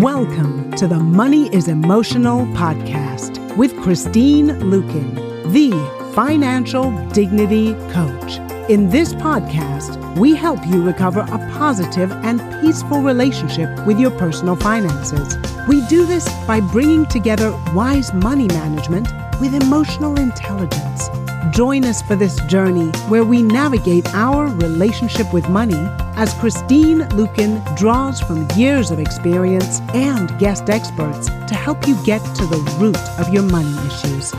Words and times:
Welcome 0.00 0.72
to 0.72 0.86
the 0.86 0.98
Money 0.98 1.48
is 1.54 1.68
Emotional 1.68 2.44
podcast 2.48 3.56
with 3.56 3.74
Christine 3.80 4.48
Luken, 4.48 5.14
the 5.54 5.70
financial 6.14 6.90
dignity 7.12 7.72
coach. 7.92 8.36
In 8.68 8.90
this 8.90 9.14
podcast, 9.14 10.18
we 10.18 10.34
help 10.34 10.66
you 10.66 10.84
recover 10.84 11.20
a 11.20 11.38
positive 11.56 12.12
and 12.12 12.42
peaceful 12.60 13.00
relationship 13.00 13.86
with 13.86 13.98
your 13.98 14.10
personal 14.10 14.54
finances. 14.54 15.38
We 15.66 15.80
do 15.86 16.04
this 16.04 16.28
by 16.46 16.60
bringing 16.60 17.06
together 17.06 17.52
wise 17.74 18.12
money 18.12 18.48
management 18.48 19.08
with 19.40 19.54
emotional 19.54 20.18
intelligence. 20.18 21.08
Join 21.50 21.84
us 21.84 22.02
for 22.02 22.16
this 22.16 22.40
journey 22.46 22.88
where 23.08 23.24
we 23.24 23.40
navigate 23.40 24.12
our 24.14 24.46
relationship 24.46 25.32
with 25.32 25.48
money 25.48 25.76
as 26.16 26.34
Christine 26.34 27.00
Luken 27.10 27.76
draws 27.76 28.20
from 28.20 28.50
years 28.56 28.90
of 28.90 28.98
experience 28.98 29.80
and 29.94 30.36
guest 30.40 30.68
experts 30.68 31.26
to 31.26 31.54
help 31.54 31.86
you 31.86 31.96
get 32.04 32.18
to 32.36 32.46
the 32.46 32.58
root 32.80 32.98
of 33.20 33.32
your 33.32 33.44
money 33.44 33.72
issues. 33.86 34.32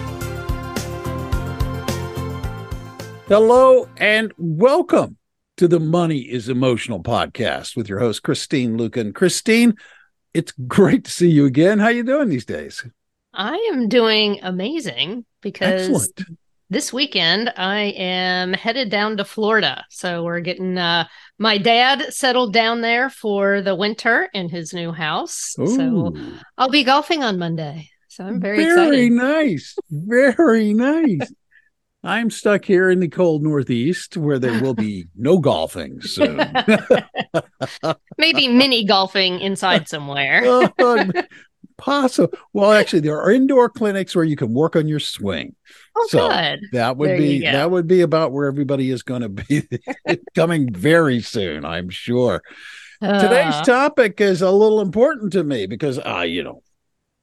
Hello 3.27 3.87
and 3.95 4.33
welcome 4.37 5.17
to 5.55 5.69
the 5.69 5.79
Money 5.79 6.19
is 6.19 6.49
Emotional 6.49 7.01
podcast 7.01 7.77
with 7.77 7.87
your 7.87 7.99
host 7.99 8.21
Christine 8.21 8.77
Luken. 8.77 9.15
Christine, 9.15 9.77
it's 10.33 10.51
great 10.67 11.05
to 11.05 11.11
see 11.11 11.29
you 11.29 11.45
again. 11.45 11.79
How 11.79 11.85
are 11.85 11.91
you 11.91 12.03
doing 12.03 12.27
these 12.27 12.45
days? 12.45 12.85
I 13.33 13.55
am 13.71 13.87
doing 13.87 14.39
amazing 14.41 15.25
because 15.41 15.89
Excellent. 15.89 16.39
This 16.69 16.91
weekend 16.91 17.51
I 17.55 17.93
am 17.97 18.53
headed 18.53 18.89
down 18.89 19.17
to 19.17 19.25
Florida. 19.25 19.85
So 19.89 20.23
we're 20.23 20.41
getting 20.41 20.77
uh, 20.77 21.07
my 21.37 21.57
dad 21.57 22.13
settled 22.13 22.53
down 22.53 22.81
there 22.81 23.09
for 23.09 23.61
the 23.61 23.75
winter 23.75 24.29
in 24.33 24.49
his 24.49 24.73
new 24.73 24.91
house. 24.91 25.55
Ooh. 25.59 25.67
So 25.67 26.15
I'll 26.57 26.69
be 26.69 26.83
golfing 26.83 27.23
on 27.23 27.37
Monday. 27.37 27.89
So 28.07 28.25
I'm 28.25 28.39
very, 28.39 28.57
very 28.57 28.71
excited. 28.71 28.89
Very 28.89 29.09
nice. 29.09 29.75
Very 29.91 30.73
nice. 30.73 31.31
I'm 32.03 32.29
stuck 32.29 32.63
here 32.63 32.89
in 32.89 32.99
the 32.99 33.09
cold 33.09 33.43
Northeast 33.43 34.15
where 34.15 34.39
there 34.39 34.61
will 34.61 34.73
be 34.73 35.07
no 35.15 35.39
golfing 35.39 35.99
soon. 36.01 36.37
Maybe 38.17 38.47
mini 38.47 38.85
golfing 38.85 39.39
inside 39.39 39.89
somewhere. 39.89 40.41
uh, 40.79 41.05
possible. 41.77 42.37
Well, 42.53 42.71
actually, 42.71 43.01
there 43.01 43.21
are 43.21 43.31
indoor 43.31 43.69
clinics 43.69 44.15
where 44.15 44.25
you 44.25 44.35
can 44.35 44.53
work 44.53 44.75
on 44.75 44.87
your 44.87 44.99
swing. 44.99 45.55
Oh, 45.95 46.07
so 46.09 46.29
good. 46.29 46.61
That 46.73 46.97
would 46.97 47.09
there 47.11 47.17
be 47.17 47.41
that 47.41 47.71
would 47.71 47.87
be 47.87 48.01
about 48.01 48.31
where 48.31 48.47
everybody 48.47 48.91
is 48.91 49.03
going 49.03 49.21
to 49.21 49.29
be 49.29 49.67
coming 50.35 50.73
very 50.73 51.21
soon. 51.21 51.65
I'm 51.65 51.89
sure. 51.89 52.41
Uh, 53.01 53.21
Today's 53.21 53.61
topic 53.65 54.19
is 54.19 54.41
a 54.41 54.49
little 54.49 54.81
important 54.81 55.31
to 55.33 55.43
me 55.43 55.67
because 55.67 55.99
I, 55.99 56.19
uh, 56.19 56.23
you 56.23 56.43
know, 56.43 56.63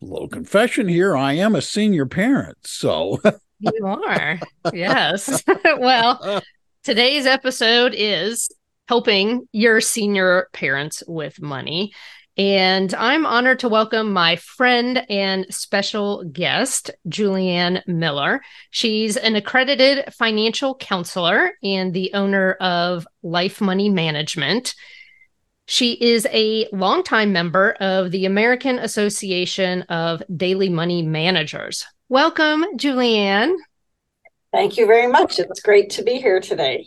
a 0.01 0.05
little 0.05 0.29
confession 0.29 0.89
here. 0.89 1.17
I 1.17 1.33
am 1.35 1.55
a 1.55 1.63
senior 1.63 2.07
parent, 2.07 2.59
so 2.63 3.19
you 3.59 3.87
are. 3.87 4.39
Yes. 4.73 5.43
well, 5.79 6.43
today's 6.85 7.27
episode 7.27 7.93
is 7.97 8.51
helping 8.89 9.49
your 9.53 9.81
senior 9.81 10.49
parents 10.53 11.03
with 11.07 11.41
money. 11.41 11.93
And 12.37 12.93
I'm 12.95 13.27
honored 13.27 13.61
to 13.61 13.69
welcome 13.69 14.13
my 14.13 14.35
friend 14.35 15.07
and 15.09 15.47
special 15.55 16.25
guest, 16.25 16.91
Julianne 17.09 17.87
Miller. 17.87 18.43
She's 18.71 19.17
an 19.17 19.37
accredited 19.37 20.13
financial 20.13 20.75
counselor 20.75 21.53
and 21.63 21.95
the 21.95 22.13
owner 22.13 22.55
of 22.55 23.07
Life 23.23 23.61
Money 23.61 23.89
Management. 23.89 24.75
She 25.67 25.93
is 25.93 26.27
a 26.33 26.69
longtime 26.73 27.33
member 27.33 27.77
of 27.79 28.11
the 28.11 28.27
American 28.27 28.81
Association 28.81 29.83
of 29.83 30.21
Daily 30.37 30.69
Money 30.69 31.03
Managers. 31.03 31.87
Welcome, 32.09 32.65
Julianne. 32.77 33.55
Thank 34.53 34.77
you 34.77 34.87
very 34.87 35.07
much. 35.07 35.39
It's 35.39 35.61
great 35.61 35.91
to 35.91 36.03
be 36.03 36.15
here 36.15 36.41
today. 36.41 36.85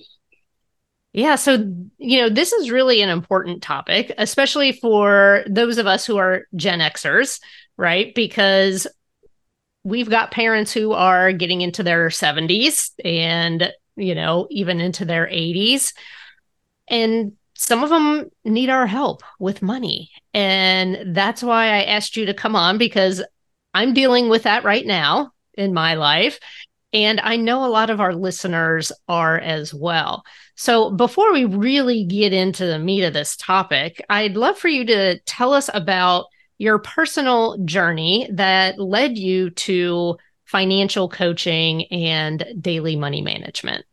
Yeah. 1.13 1.35
So, 1.35 1.53
you 1.97 2.21
know, 2.21 2.29
this 2.29 2.53
is 2.53 2.69
really 2.69 3.01
an 3.01 3.09
important 3.09 3.63
topic, 3.63 4.13
especially 4.17 4.71
for 4.71 5.43
those 5.49 5.77
of 5.77 5.87
us 5.87 6.05
who 6.05 6.17
are 6.17 6.43
Gen 6.55 6.79
Xers, 6.79 7.39
right? 7.75 8.13
Because 8.13 8.85
we've 9.83 10.09
got 10.09 10.31
parents 10.31 10.71
who 10.71 10.91
are 10.91 11.31
getting 11.31 11.61
into 11.61 11.81
their 11.81 12.09
70s 12.09 12.91
and, 13.03 13.71
you 13.95 14.13
know, 14.13 14.47
even 14.51 14.79
into 14.79 15.05
their 15.05 15.27
80s. 15.27 15.93
And 16.87 17.33
some 17.55 17.83
of 17.83 17.89
them 17.89 18.29
need 18.45 18.69
our 18.69 18.85
help 18.85 19.23
with 19.39 19.61
money. 19.61 20.11
And 20.33 21.15
that's 21.15 21.41
why 21.41 21.67
I 21.67 21.83
asked 21.83 22.15
you 22.15 22.27
to 22.27 22.33
come 22.33 22.55
on 22.55 22.77
because 22.77 23.23
I'm 23.73 23.93
dealing 23.93 24.29
with 24.29 24.43
that 24.43 24.63
right 24.63 24.85
now 24.85 25.31
in 25.55 25.73
my 25.73 25.95
life. 25.95 26.39
And 26.93 27.19
I 27.19 27.35
know 27.35 27.65
a 27.65 27.67
lot 27.67 27.89
of 27.89 27.99
our 27.99 28.15
listeners 28.15 28.91
are 29.07 29.37
as 29.37 29.73
well. 29.73 30.23
So, 30.55 30.89
before 30.91 31.33
we 31.33 31.45
really 31.45 32.05
get 32.05 32.33
into 32.33 32.65
the 32.65 32.79
meat 32.79 33.03
of 33.03 33.13
this 33.13 33.35
topic, 33.35 34.03
I'd 34.09 34.37
love 34.37 34.57
for 34.57 34.69
you 34.69 34.85
to 34.85 35.19
tell 35.19 35.53
us 35.53 35.69
about 35.73 36.25
your 36.57 36.79
personal 36.79 37.57
journey 37.65 38.27
that 38.31 38.79
led 38.79 39.17
you 39.17 39.49
to 39.51 40.17
financial 40.45 41.09
coaching 41.09 41.85
and 41.87 42.45
daily 42.59 42.95
money 42.95 43.21
management. 43.21 43.85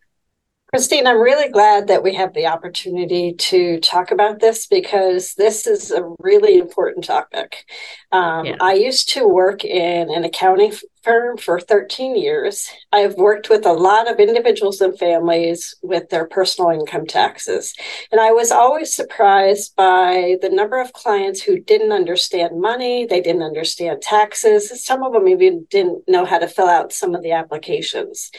Christine, 0.75 1.07
I'm 1.07 1.21
really 1.21 1.51
glad 1.51 1.87
that 1.87 2.03
we 2.03 2.15
have 2.15 2.35
the 2.35 2.47
opportunity 2.47 3.35
to 3.35 3.79
talk 3.79 4.11
about 4.11 4.41
this 4.41 4.67
because 4.67 5.35
this 5.35 5.69
is 5.69 5.93
a 5.93 6.03
really 6.19 6.59
important 6.59 7.05
topic. 7.05 7.65
Um, 8.11 8.47
yeah. 8.47 8.57
I 8.61 8.73
used 8.73 9.11
to 9.11 9.29
work 9.29 9.65
in 9.65 10.11
an 10.11 10.25
accounting 10.25 10.73
firm 11.05 11.37
for 11.37 11.61
13 11.61 12.17
years. 12.17 12.71
I've 12.93 13.15
worked 13.15 13.51
with 13.51 13.67
a 13.67 13.73
lot 13.73 14.11
of 14.11 14.19
individuals 14.19 14.81
and 14.81 14.99
families 14.99 15.75
with 15.83 16.09
their 16.09 16.27
personal 16.27 16.71
income 16.71 17.07
taxes. 17.07 17.75
And 18.11 18.21
I 18.21 18.33
was 18.33 18.51
always 18.51 18.95
surprised 18.95 19.77
by 19.77 20.37
the 20.41 20.49
number 20.49 20.81
of 20.81 20.93
clients 20.93 21.43
who 21.43 21.61
didn't 21.61 21.93
understand 21.93 22.61
money, 22.61 23.07
they 23.07 23.21
didn't 23.21 23.43
understand 23.43 24.03
taxes. 24.03 24.85
Some 24.85 25.03
of 25.03 25.13
them 25.13 25.29
even 25.29 25.67
didn't 25.71 26.09
know 26.09 26.25
how 26.25 26.39
to 26.39 26.49
fill 26.49 26.69
out 26.69 26.93
some 26.93 27.15
of 27.15 27.23
the 27.23 27.33
applications. 27.33 28.31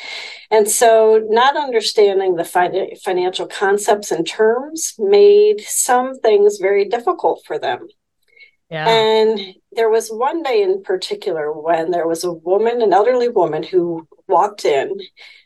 And 0.49 0.69
so, 0.69 1.23
not 1.29 1.55
understanding 1.55 2.35
the 2.35 2.43
fin- 2.43 2.95
financial 3.03 3.47
concepts 3.47 4.11
and 4.11 4.27
terms 4.27 4.95
made 4.97 5.61
some 5.61 6.19
things 6.19 6.57
very 6.57 6.85
difficult 6.85 7.43
for 7.45 7.59
them. 7.59 7.87
Yeah. 8.75 8.89
And 8.89 9.55
there 9.71 9.89
was 9.89 10.09
one 10.09 10.43
day 10.43 10.61
in 10.61 10.83
particular 10.83 11.49
when 11.53 11.91
there 11.91 12.07
was 12.07 12.25
a 12.25 12.33
woman, 12.33 12.81
an 12.81 12.91
elderly 12.91 13.29
woman, 13.29 13.63
who 13.63 14.05
walked 14.27 14.65
in. 14.65 14.99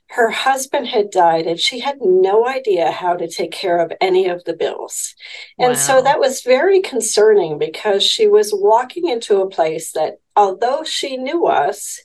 Her 0.08 0.32
husband 0.32 0.88
had 0.88 1.12
died 1.12 1.46
and 1.46 1.60
she 1.60 1.80
had 1.80 2.00
no 2.02 2.48
idea 2.48 2.90
how 2.90 3.16
to 3.16 3.28
take 3.28 3.52
care 3.52 3.78
of 3.78 3.94
any 4.02 4.28
of 4.28 4.44
the 4.46 4.56
bills. 4.56 5.14
Wow. 5.60 5.68
And 5.68 5.78
so 5.78 6.02
that 6.02 6.20
was 6.20 6.42
very 6.42 6.82
concerning 6.82 7.60
because 7.60 8.02
she 8.02 8.28
was 8.28 8.50
walking 8.52 9.08
into 9.08 9.42
a 9.42 9.50
place 9.50 9.92
that, 9.92 10.20
although 10.36 10.84
she 10.84 11.16
knew 11.16 11.46
us, 11.46 12.02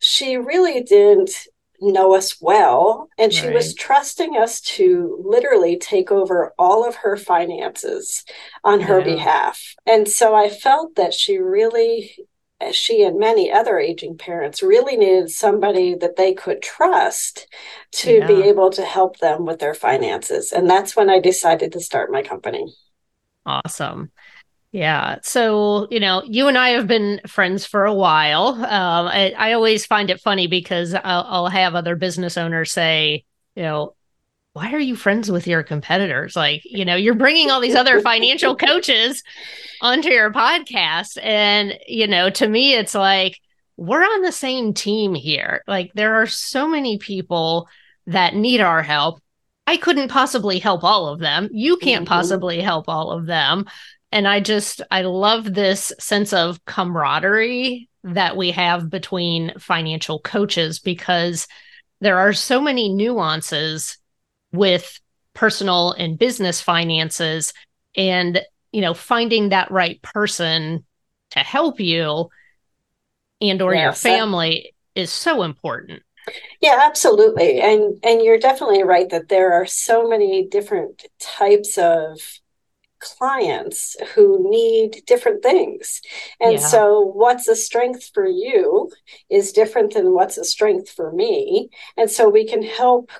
she 0.00 0.36
really 0.36 0.82
didn't 0.82 1.30
know 1.80 2.14
us 2.14 2.40
well 2.40 3.08
and 3.18 3.32
she 3.32 3.46
right. 3.46 3.54
was 3.54 3.74
trusting 3.74 4.36
us 4.36 4.60
to 4.60 5.22
literally 5.24 5.76
take 5.76 6.10
over 6.10 6.52
all 6.58 6.86
of 6.86 6.96
her 6.96 7.16
finances 7.16 8.24
on 8.64 8.80
her 8.80 8.98
yeah. 8.98 9.04
behalf 9.04 9.74
and 9.86 10.08
so 10.08 10.34
i 10.34 10.48
felt 10.48 10.96
that 10.96 11.14
she 11.14 11.38
really 11.38 12.16
she 12.72 13.04
and 13.04 13.18
many 13.18 13.52
other 13.52 13.78
aging 13.78 14.18
parents 14.18 14.62
really 14.62 14.96
needed 14.96 15.30
somebody 15.30 15.94
that 15.94 16.16
they 16.16 16.34
could 16.34 16.60
trust 16.60 17.46
to 17.92 18.18
yeah. 18.18 18.26
be 18.26 18.42
able 18.42 18.70
to 18.70 18.84
help 18.84 19.18
them 19.18 19.44
with 19.44 19.60
their 19.60 19.74
finances 19.74 20.52
and 20.52 20.68
that's 20.68 20.96
when 20.96 21.08
i 21.08 21.20
decided 21.20 21.72
to 21.72 21.80
start 21.80 22.10
my 22.10 22.22
company 22.22 22.66
awesome 23.46 24.10
yeah. 24.72 25.16
So, 25.22 25.88
you 25.90 26.00
know, 26.00 26.22
you 26.24 26.48
and 26.48 26.58
I 26.58 26.70
have 26.70 26.86
been 26.86 27.20
friends 27.26 27.64
for 27.64 27.84
a 27.84 27.94
while. 27.94 28.48
Um, 28.48 29.08
I, 29.08 29.34
I 29.36 29.52
always 29.52 29.86
find 29.86 30.10
it 30.10 30.20
funny 30.20 30.46
because 30.46 30.94
I'll, 30.94 31.24
I'll 31.26 31.48
have 31.48 31.74
other 31.74 31.96
business 31.96 32.36
owners 32.36 32.72
say, 32.72 33.24
you 33.56 33.62
know, 33.62 33.94
why 34.52 34.72
are 34.72 34.80
you 34.80 34.96
friends 34.96 35.30
with 35.30 35.46
your 35.46 35.62
competitors? 35.62 36.34
Like, 36.34 36.62
you 36.64 36.84
know, 36.84 36.96
you're 36.96 37.14
bringing 37.14 37.50
all 37.50 37.60
these 37.60 37.76
other 37.76 38.00
financial 38.00 38.56
coaches 38.56 39.22
onto 39.80 40.10
your 40.10 40.32
podcast. 40.32 41.16
And, 41.22 41.78
you 41.86 42.06
know, 42.06 42.28
to 42.28 42.48
me, 42.48 42.74
it's 42.74 42.94
like, 42.94 43.38
we're 43.76 44.02
on 44.02 44.22
the 44.22 44.32
same 44.32 44.74
team 44.74 45.14
here. 45.14 45.62
Like, 45.68 45.92
there 45.94 46.16
are 46.16 46.26
so 46.26 46.66
many 46.66 46.98
people 46.98 47.68
that 48.06 48.34
need 48.34 48.60
our 48.60 48.82
help. 48.82 49.22
I 49.66 49.76
couldn't 49.76 50.08
possibly 50.08 50.58
help 50.58 50.82
all 50.82 51.08
of 51.08 51.20
them. 51.20 51.48
You 51.52 51.76
can't 51.76 52.04
mm-hmm. 52.04 52.12
possibly 52.12 52.60
help 52.60 52.88
all 52.88 53.12
of 53.12 53.26
them 53.26 53.66
and 54.12 54.26
i 54.26 54.40
just 54.40 54.80
i 54.90 55.02
love 55.02 55.54
this 55.54 55.92
sense 55.98 56.32
of 56.32 56.64
camaraderie 56.64 57.88
that 58.04 58.36
we 58.36 58.50
have 58.50 58.88
between 58.88 59.52
financial 59.58 60.18
coaches 60.20 60.78
because 60.78 61.46
there 62.00 62.18
are 62.18 62.32
so 62.32 62.60
many 62.60 62.88
nuances 62.88 63.98
with 64.52 65.00
personal 65.34 65.92
and 65.92 66.18
business 66.18 66.60
finances. 66.60 67.52
And 67.96 68.40
you 68.72 68.80
know 68.80 68.92
finding 68.94 69.48
that 69.48 69.70
right 69.70 70.00
person 70.02 70.84
to 71.30 71.38
help 71.38 71.80
you 71.80 72.28
and 73.40 73.62
or 73.62 73.74
yes, 73.74 73.82
your 73.84 73.92
family 73.92 74.74
that, 74.94 75.02
is 75.02 75.10
so 75.10 75.42
important. 75.42 76.02
Yeah 76.60 76.80
absolutely. 76.82 77.60
And 77.60 77.98
and 78.02 78.22
you're 78.22 78.38
definitely 78.38 78.82
right 78.82 79.08
that 79.10 79.28
there 79.28 79.52
are 79.54 79.66
so 79.66 80.08
many 80.08 80.46
different 80.46 81.04
types 81.18 81.78
of 81.78 82.20
clients 83.00 83.96
who 84.14 84.50
need 84.50 85.02
different 85.06 85.42
things. 85.42 86.00
And 86.40 86.54
yeah. 86.54 86.58
so, 86.58 87.00
what's 87.00 87.48
a 87.48 87.56
strength 87.56 88.10
for 88.12 88.26
you 88.26 88.90
is 89.30 89.52
different 89.52 89.94
than 89.94 90.14
what's 90.14 90.38
a 90.38 90.44
strength 90.44 90.90
for 90.90 91.12
me. 91.12 91.70
And 91.96 92.10
so, 92.10 92.28
we 92.28 92.46
can 92.46 92.62
help 92.62 93.10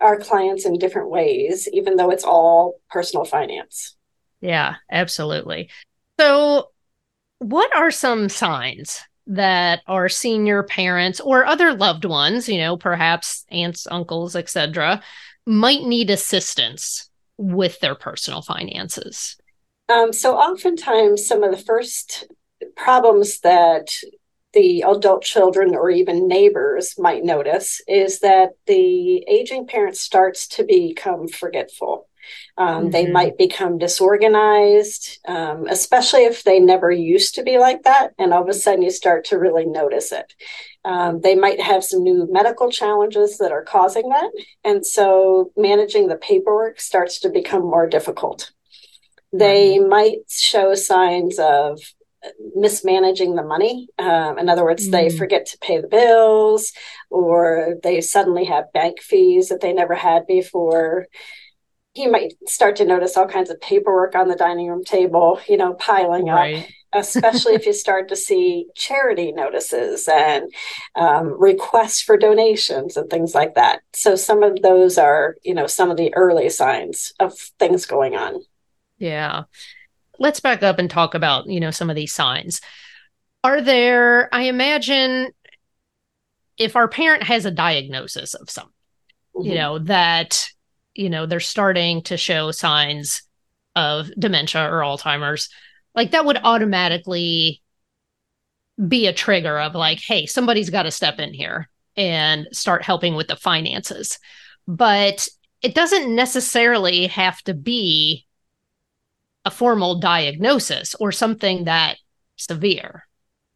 our 0.00 0.18
clients 0.18 0.64
in 0.64 0.78
different 0.78 1.10
ways, 1.10 1.68
even 1.72 1.96
though 1.96 2.10
it's 2.10 2.24
all 2.24 2.80
personal 2.90 3.24
finance. 3.24 3.96
Yeah, 4.40 4.76
absolutely. 4.90 5.70
So, 6.18 6.70
what 7.38 7.74
are 7.76 7.90
some 7.90 8.28
signs 8.28 9.00
that 9.26 9.80
our 9.86 10.08
senior 10.08 10.62
parents 10.62 11.20
or 11.20 11.46
other 11.46 11.72
loved 11.72 12.04
ones, 12.04 12.48
you 12.48 12.58
know, 12.58 12.76
perhaps 12.76 13.44
aunts, 13.50 13.86
uncles, 13.90 14.36
etc., 14.36 15.02
might 15.46 15.82
need 15.82 16.10
assistance 16.10 17.08
with 17.36 17.80
their 17.80 17.94
personal 17.94 18.42
finances? 18.42 19.36
Um, 19.88 20.12
so, 20.12 20.36
oftentimes, 20.36 21.26
some 21.26 21.42
of 21.42 21.50
the 21.50 21.62
first 21.62 22.26
problems 22.76 23.40
that 23.40 23.88
the 24.54 24.82
adult 24.82 25.22
children 25.22 25.74
or 25.74 25.90
even 25.90 26.28
neighbors 26.28 26.94
might 26.96 27.24
notice 27.24 27.82
is 27.86 28.20
that 28.20 28.50
the 28.66 29.24
aging 29.28 29.66
parent 29.66 29.96
starts 29.96 30.46
to 30.48 30.64
become 30.64 31.28
forgetful. 31.28 32.08
Um, 32.56 32.66
mm-hmm. 32.66 32.90
They 32.90 33.06
might 33.10 33.36
become 33.36 33.78
disorganized, 33.78 35.18
um, 35.26 35.66
especially 35.68 36.24
if 36.24 36.44
they 36.44 36.60
never 36.60 36.90
used 36.90 37.34
to 37.34 37.42
be 37.42 37.58
like 37.58 37.82
that. 37.82 38.12
And 38.18 38.32
all 38.32 38.42
of 38.42 38.48
a 38.48 38.54
sudden, 38.54 38.82
you 38.82 38.90
start 38.90 39.24
to 39.26 39.38
really 39.38 39.66
notice 39.66 40.12
it. 40.12 40.32
Um, 40.84 41.20
they 41.20 41.34
might 41.34 41.60
have 41.60 41.82
some 41.82 42.02
new 42.02 42.28
medical 42.30 42.70
challenges 42.70 43.38
that 43.38 43.50
are 43.50 43.64
causing 43.64 44.08
that. 44.10 44.30
And 44.62 44.86
so 44.86 45.50
managing 45.56 46.08
the 46.08 46.16
paperwork 46.16 46.80
starts 46.80 47.20
to 47.20 47.28
become 47.30 47.62
more 47.62 47.88
difficult. 47.88 48.52
They 49.32 49.80
might 49.80 50.30
show 50.30 50.74
signs 50.74 51.40
of 51.40 51.80
mismanaging 52.54 53.34
the 53.34 53.42
money. 53.42 53.88
Um, 53.98 54.38
in 54.38 54.48
other 54.48 54.64
words, 54.64 54.88
mm. 54.88 54.92
they 54.92 55.10
forget 55.10 55.46
to 55.46 55.58
pay 55.58 55.80
the 55.80 55.88
bills, 55.88 56.72
or 57.10 57.76
they 57.82 58.00
suddenly 58.00 58.44
have 58.44 58.72
bank 58.72 59.00
fees 59.00 59.48
that 59.48 59.60
they 59.60 59.72
never 59.72 59.94
had 59.94 60.26
before. 60.26 61.06
You 61.94 62.10
might 62.10 62.34
start 62.46 62.76
to 62.76 62.84
notice 62.84 63.16
all 63.16 63.28
kinds 63.28 63.50
of 63.50 63.60
paperwork 63.60 64.14
on 64.14 64.28
the 64.28 64.34
dining 64.34 64.68
room 64.68 64.84
table, 64.84 65.40
you 65.48 65.56
know, 65.56 65.74
piling 65.74 66.26
right. 66.26 66.56
up 66.56 66.64
especially 66.94 67.54
if 67.54 67.66
you 67.66 67.72
start 67.72 68.08
to 68.08 68.16
see 68.16 68.66
charity 68.76 69.32
notices 69.32 70.08
and 70.08 70.52
um, 70.94 71.34
requests 71.40 72.00
for 72.00 72.16
donations 72.16 72.96
and 72.96 73.10
things 73.10 73.34
like 73.34 73.54
that. 73.54 73.80
So 73.92 74.14
some 74.14 74.42
of 74.42 74.62
those 74.62 74.96
are, 74.96 75.36
you 75.42 75.54
know, 75.54 75.66
some 75.66 75.90
of 75.90 75.96
the 75.96 76.14
early 76.14 76.48
signs 76.50 77.12
of 77.18 77.36
things 77.58 77.84
going 77.84 78.14
on. 78.14 78.40
Yeah. 78.98 79.44
Let's 80.18 80.40
back 80.40 80.62
up 80.62 80.78
and 80.78 80.88
talk 80.88 81.14
about, 81.14 81.48
you 81.48 81.58
know, 81.58 81.72
some 81.72 81.90
of 81.90 81.96
these 81.96 82.12
signs. 82.12 82.60
Are 83.42 83.60
there, 83.60 84.32
I 84.32 84.42
imagine, 84.42 85.32
if 86.56 86.76
our 86.76 86.86
parent 86.86 87.24
has 87.24 87.44
a 87.44 87.50
diagnosis 87.50 88.34
of 88.34 88.48
something, 88.48 88.72
mm-hmm. 89.34 89.50
you 89.50 89.56
know, 89.56 89.80
that, 89.80 90.48
you 90.94 91.10
know, 91.10 91.26
they're 91.26 91.40
starting 91.40 92.02
to 92.02 92.16
show 92.16 92.50
signs 92.50 93.22
of 93.76 94.10
dementia 94.18 94.70
or 94.70 94.80
Alzheimer's, 94.80 95.48
like 95.94 96.12
that 96.12 96.24
would 96.24 96.38
automatically 96.42 97.62
be 98.88 99.06
a 99.06 99.12
trigger 99.12 99.58
of 99.58 99.74
like, 99.74 100.00
hey, 100.00 100.26
somebody's 100.26 100.70
got 100.70 100.84
to 100.84 100.90
step 100.90 101.18
in 101.18 101.32
here 101.32 101.68
and 101.96 102.48
start 102.52 102.82
helping 102.82 103.14
with 103.14 103.28
the 103.28 103.36
finances. 103.36 104.18
But 104.66 105.28
it 105.62 105.74
doesn't 105.74 106.14
necessarily 106.14 107.06
have 107.08 107.40
to 107.42 107.54
be 107.54 108.26
a 109.44 109.50
formal 109.50 110.00
diagnosis 110.00 110.94
or 110.96 111.12
something 111.12 111.64
that 111.64 111.98
severe. 112.36 113.06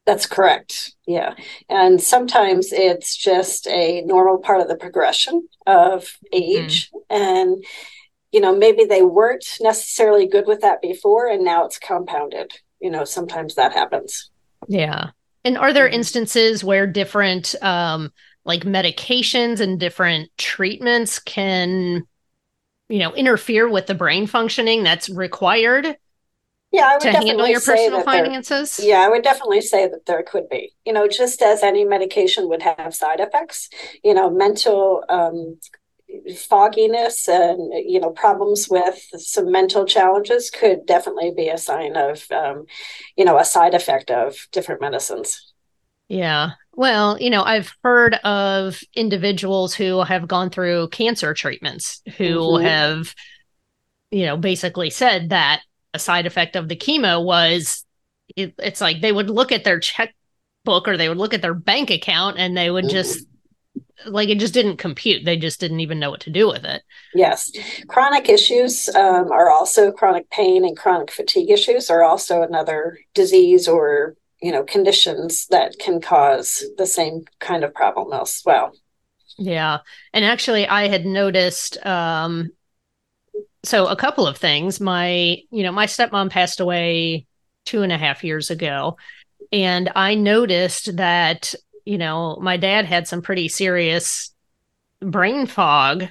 That's 0.09 0.25
correct. 0.25 0.95
Yeah. 1.07 1.35
And 1.69 2.01
sometimes 2.01 2.73
it's 2.73 3.15
just 3.15 3.67
a 3.67 4.01
normal 4.07 4.39
part 4.39 4.63
of 4.63 4.69
the 4.69 4.75
progression 4.75 5.47
of 5.67 6.17
age. 6.33 6.91
Mm-hmm. 6.91 7.23
And 7.23 7.65
you 8.33 8.41
know, 8.41 8.57
maybe 8.57 8.87
they 8.87 9.03
weren't 9.03 9.59
necessarily 9.61 10.27
good 10.27 10.47
with 10.47 10.63
that 10.63 10.81
before 10.81 11.29
and 11.29 11.45
now 11.45 11.67
it's 11.67 11.79
compounded. 11.79 12.53
You 12.81 12.91
know, 12.91 13.05
sometimes 13.05 13.57
that 13.57 13.75
happens. 13.75 14.31
Yeah. 14.67 15.11
And 15.45 15.59
are 15.59 15.75
there 15.75 15.85
mm-hmm. 15.85 15.97
instances 15.97 16.65
where 16.65 16.87
different 16.87 17.55
um 17.61 18.11
like 18.47 18.63
medications 18.63 19.61
and 19.61 19.79
different 19.79 20.31
treatments 20.39 21.19
can 21.19 22.07
you 22.89 22.99
know, 23.01 23.13
interfere 23.13 23.69
with 23.69 23.87
the 23.87 23.95
brain 23.95 24.27
functioning 24.27 24.85
that's 24.85 25.11
required 25.11 25.99
yeah, 26.71 26.87
I 26.91 26.95
would 26.95 27.01
to 27.01 27.13
handle 27.13 27.47
your 27.47 27.61
personal 27.61 28.03
finances? 28.03 28.79
Yeah, 28.83 29.01
I 29.01 29.09
would 29.09 29.23
definitely 29.23 29.63
say 29.63 29.89
that 29.89 30.07
there 30.07 30.23
could 30.23 30.49
be. 30.49 30.73
You 30.85 30.93
know, 30.93 31.09
just 31.09 31.41
as 31.41 31.63
any 31.63 31.85
medication 31.85 32.49
would 32.49 32.63
have 32.63 32.95
side 32.95 33.21
effects, 33.21 33.71
you 34.05 34.13
know, 34.13 34.29
mental 34.29 35.03
um, 35.09 35.59
fogginess 36.37 37.29
and 37.29 37.73
you 37.87 38.01
know 38.01 38.11
problems 38.11 38.69
with 38.71 38.99
some 39.19 39.53
mental 39.53 39.85
challenges 39.85 40.51
could 40.51 40.87
definitely 40.87 41.33
be 41.37 41.49
a 41.49 41.59
sign 41.59 41.97
of 41.97 42.25
um, 42.31 42.65
you 43.17 43.25
know 43.25 43.39
a 43.39 43.45
side 43.45 43.75
effect 43.75 44.11
of 44.11 44.49
different 44.51 44.81
medicines 44.81 45.53
yeah 46.09 46.53
well 46.73 47.21
you 47.21 47.29
know 47.29 47.43
i've 47.43 47.71
heard 47.85 48.15
of 48.25 48.81
individuals 48.95 49.75
who 49.75 50.03
have 50.03 50.27
gone 50.27 50.49
through 50.49 50.89
cancer 50.89 51.35
treatments 51.35 52.01
who 52.17 52.39
mm-hmm. 52.39 52.65
have 52.65 53.15
you 54.11 54.25
know 54.25 54.39
basically 54.39 54.89
said 54.89 55.29
that 55.29 55.61
a 55.95 55.99
side 55.99 56.27
effect 56.27 56.57
of 56.57 56.69
the 56.69 56.77
chemo 56.77 57.25
was 57.25 57.85
it, 58.37 58.55
it's 58.59 58.81
like 58.81 59.01
they 59.01 59.13
would 59.13 59.31
look 59.31 59.53
at 59.53 59.65
their 59.65 59.81
checkbook 59.81 60.87
or 60.87 60.97
they 60.97 61.09
would 61.09 61.19
look 61.19 61.35
at 61.35 61.43
their 61.43 61.55
bank 61.55 61.91
account 61.91 62.39
and 62.39 62.57
they 62.57 62.71
would 62.71 62.89
just 62.89 63.27
like 64.07 64.29
it 64.29 64.39
just 64.39 64.55
didn't 64.55 64.77
compute. 64.77 65.25
They 65.25 65.37
just 65.37 65.61
didn't 65.61 65.81
even 65.81 65.99
know 65.99 66.11
what 66.11 66.21
to 66.21 66.31
do 66.31 66.49
with 66.49 66.65
it. 66.65 66.83
Yes. 67.15 67.51
Chronic 67.89 68.29
issues 68.29 68.89
um, 68.91 69.31
are 69.33 69.51
also 69.51 69.91
chronic 69.91 70.31
pain 70.31 70.65
and 70.65 70.77
chronic 70.77 71.11
fatigue 71.11 71.51
issues 71.51 71.91
are 71.91 72.03
also 72.03 72.43
another 72.43 72.99
disease 73.15 73.67
or, 73.67 74.17
you 74.41 74.53
know, 74.53 74.63
conditions 74.63 75.47
that 75.51 75.79
can 75.79 76.01
cause 76.01 76.65
the 76.77 76.87
same 76.87 77.25
kind 77.41 77.65
of 77.65 77.75
problem 77.75 78.13
as 78.13 78.43
well. 78.45 78.73
Yeah. 79.37 79.79
And 80.13 80.25
actually, 80.25 80.67
I 80.67 80.89
had 80.89 81.07
noticed 81.07 81.85
um, 81.87 82.51
so 83.65 83.87
a 83.87 83.97
couple 83.97 84.27
of 84.27 84.37
things. 84.37 84.81
My, 84.81 85.39
you 85.51 85.63
know, 85.63 85.73
my 85.73 85.87
stepmom 85.87 86.31
passed 86.31 86.61
away 86.61 87.27
two 87.65 87.83
and 87.83 87.93
a 87.93 87.99
half 87.99 88.25
years 88.25 88.51
ago. 88.51 88.97
And 89.53 89.91
I 89.95 90.15
noticed 90.15 90.97
that 90.97 91.55
you 91.89 91.97
know, 91.97 92.37
my 92.43 92.59
dad 92.59 92.85
had 92.85 93.09
some 93.09 93.23
pretty 93.23 93.49
serious 93.49 94.35
brain 95.01 95.47
fog 95.47 96.05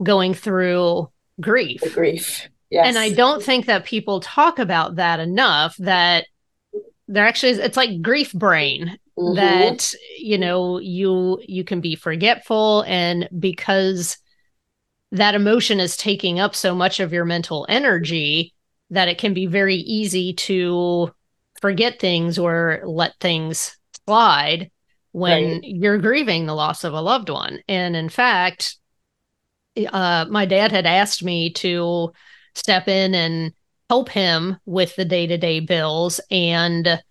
going 0.00 0.34
through 0.34 1.10
grief. 1.40 1.80
The 1.80 1.90
grief. 1.90 2.48
Yes. 2.70 2.86
And 2.86 2.96
I 2.96 3.10
don't 3.10 3.42
think 3.42 3.66
that 3.66 3.84
people 3.84 4.20
talk 4.20 4.60
about 4.60 4.94
that 4.96 5.18
enough 5.18 5.76
that 5.78 6.26
there 7.08 7.26
actually 7.26 7.50
is, 7.50 7.58
it's 7.58 7.76
like 7.76 8.02
grief 8.02 8.32
brain 8.34 9.00
mm-hmm. 9.18 9.34
that 9.34 9.92
you 10.16 10.38
know 10.38 10.78
you 10.78 11.40
you 11.44 11.64
can 11.64 11.80
be 11.80 11.96
forgetful 11.96 12.82
and 12.86 13.28
because 13.36 14.18
that 15.16 15.34
emotion 15.34 15.80
is 15.80 15.96
taking 15.96 16.40
up 16.40 16.54
so 16.54 16.74
much 16.74 17.00
of 17.00 17.12
your 17.12 17.24
mental 17.24 17.66
energy 17.68 18.54
that 18.90 19.08
it 19.08 19.18
can 19.18 19.34
be 19.34 19.46
very 19.46 19.76
easy 19.76 20.32
to 20.34 21.10
forget 21.60 21.98
things 21.98 22.38
or 22.38 22.82
let 22.84 23.18
things 23.20 23.76
slide 24.04 24.70
when 25.12 25.52
right. 25.52 25.60
you're 25.64 25.98
grieving 25.98 26.46
the 26.46 26.54
loss 26.54 26.84
of 26.84 26.92
a 26.92 27.00
loved 27.00 27.30
one. 27.30 27.60
And 27.68 27.96
in 27.96 28.08
fact, 28.08 28.76
uh, 29.90 30.26
my 30.28 30.46
dad 30.46 30.72
had 30.72 30.86
asked 30.86 31.22
me 31.22 31.52
to 31.54 32.12
step 32.54 32.88
in 32.88 33.14
and 33.14 33.52
help 33.88 34.08
him 34.08 34.58
with 34.66 34.94
the 34.96 35.04
day 35.04 35.26
to 35.26 35.38
day 35.38 35.60
bills 35.60 36.20
and 36.30 37.02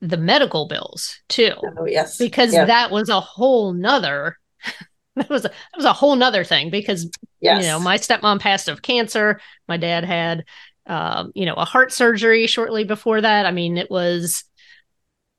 the 0.00 0.16
medical 0.16 0.68
bills 0.68 1.18
too. 1.28 1.54
Oh, 1.78 1.86
yes. 1.86 2.18
Because 2.18 2.52
yeah. 2.52 2.64
that 2.64 2.90
was 2.90 3.08
a 3.08 3.20
whole 3.20 3.72
nother. 3.72 4.38
that 5.16 5.28
was 5.28 5.44
a, 5.44 5.48
that 5.48 5.76
was 5.76 5.84
a 5.84 5.92
whole 5.92 6.16
nother 6.16 6.44
thing 6.44 6.70
because 6.70 7.10
yes. 7.40 7.62
you 7.62 7.68
know 7.68 7.78
my 7.78 7.96
stepmom 7.98 8.40
passed 8.40 8.68
of 8.68 8.82
cancer 8.82 9.40
my 9.68 9.76
dad 9.76 10.04
had 10.04 10.44
um, 10.86 11.32
you 11.34 11.46
know 11.46 11.54
a 11.54 11.64
heart 11.64 11.92
surgery 11.92 12.46
shortly 12.46 12.84
before 12.84 13.20
that 13.20 13.46
i 13.46 13.50
mean 13.50 13.76
it 13.76 13.90
was 13.90 14.44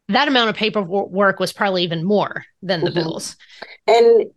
that 0.10 0.28
amount 0.28 0.50
of 0.50 0.56
paperwork 0.56 1.40
was 1.40 1.54
probably 1.54 1.84
even 1.84 2.04
more 2.04 2.46
than 2.62 2.82
the 2.82 2.92
mm-hmm. 2.92 3.00
bills. 3.00 3.36
And 3.88 4.28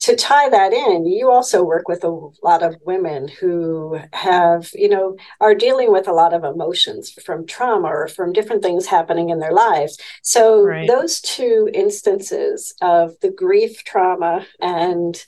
to 0.00 0.14
tie 0.14 0.48
that 0.48 0.72
in, 0.72 1.06
you 1.06 1.28
also 1.28 1.64
work 1.64 1.88
with 1.88 2.04
a 2.04 2.30
lot 2.44 2.62
of 2.62 2.76
women 2.86 3.26
who 3.26 3.98
have, 4.12 4.70
you 4.74 4.88
know, 4.88 5.16
are 5.40 5.56
dealing 5.56 5.90
with 5.90 6.06
a 6.06 6.12
lot 6.12 6.32
of 6.32 6.44
emotions 6.44 7.10
from 7.24 7.46
trauma 7.46 7.88
or 7.88 8.06
from 8.06 8.32
different 8.32 8.62
things 8.62 8.86
happening 8.86 9.30
in 9.30 9.40
their 9.40 9.52
lives. 9.52 9.98
So 10.22 10.62
right. 10.62 10.86
those 10.86 11.20
two 11.20 11.68
instances 11.74 12.72
of 12.80 13.18
the 13.20 13.30
grief 13.30 13.82
trauma 13.82 14.46
and 14.60 15.20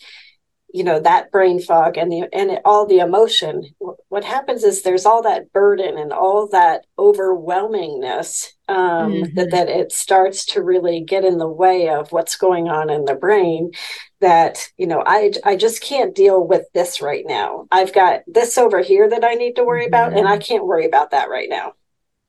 you 0.72 0.84
know 0.84 1.00
that 1.00 1.30
brain 1.30 1.60
fog 1.60 1.96
and 1.96 2.10
the 2.10 2.28
and 2.32 2.50
it, 2.50 2.62
all 2.64 2.86
the 2.86 2.98
emotion 2.98 3.64
what 4.08 4.24
happens 4.24 4.62
is 4.62 4.82
there's 4.82 5.06
all 5.06 5.22
that 5.22 5.52
burden 5.52 5.98
and 5.98 6.12
all 6.12 6.48
that 6.48 6.86
overwhelmingness 6.98 8.48
um, 8.68 9.12
mm-hmm. 9.12 9.34
that, 9.34 9.50
that 9.50 9.68
it 9.68 9.92
starts 9.92 10.44
to 10.44 10.62
really 10.62 11.00
get 11.00 11.24
in 11.24 11.38
the 11.38 11.48
way 11.48 11.88
of 11.88 12.12
what's 12.12 12.36
going 12.36 12.68
on 12.68 12.90
in 12.90 13.04
the 13.04 13.14
brain 13.14 13.72
that 14.20 14.68
you 14.76 14.86
know 14.86 15.02
i 15.06 15.32
i 15.44 15.56
just 15.56 15.82
can't 15.82 16.14
deal 16.14 16.46
with 16.46 16.66
this 16.74 17.00
right 17.00 17.24
now 17.26 17.66
i've 17.70 17.92
got 17.92 18.20
this 18.26 18.56
over 18.58 18.80
here 18.80 19.08
that 19.08 19.24
i 19.24 19.34
need 19.34 19.54
to 19.54 19.64
worry 19.64 19.84
mm-hmm. 19.84 19.94
about 19.94 20.12
and 20.12 20.28
i 20.28 20.36
mm-hmm. 20.36 20.42
can't 20.42 20.66
worry 20.66 20.86
about 20.86 21.10
that 21.10 21.28
right 21.28 21.48
now 21.48 21.72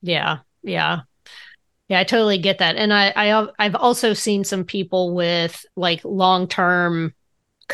yeah 0.01 0.39
yeah 0.63 1.01
yeah 1.87 1.99
i 1.99 2.03
totally 2.03 2.37
get 2.37 2.59
that 2.59 2.75
and 2.75 2.93
i, 2.93 3.13
I 3.15 3.47
i've 3.59 3.75
also 3.75 4.13
seen 4.13 4.43
some 4.43 4.63
people 4.63 5.13
with 5.13 5.63
like 5.75 6.01
long-term 6.03 7.13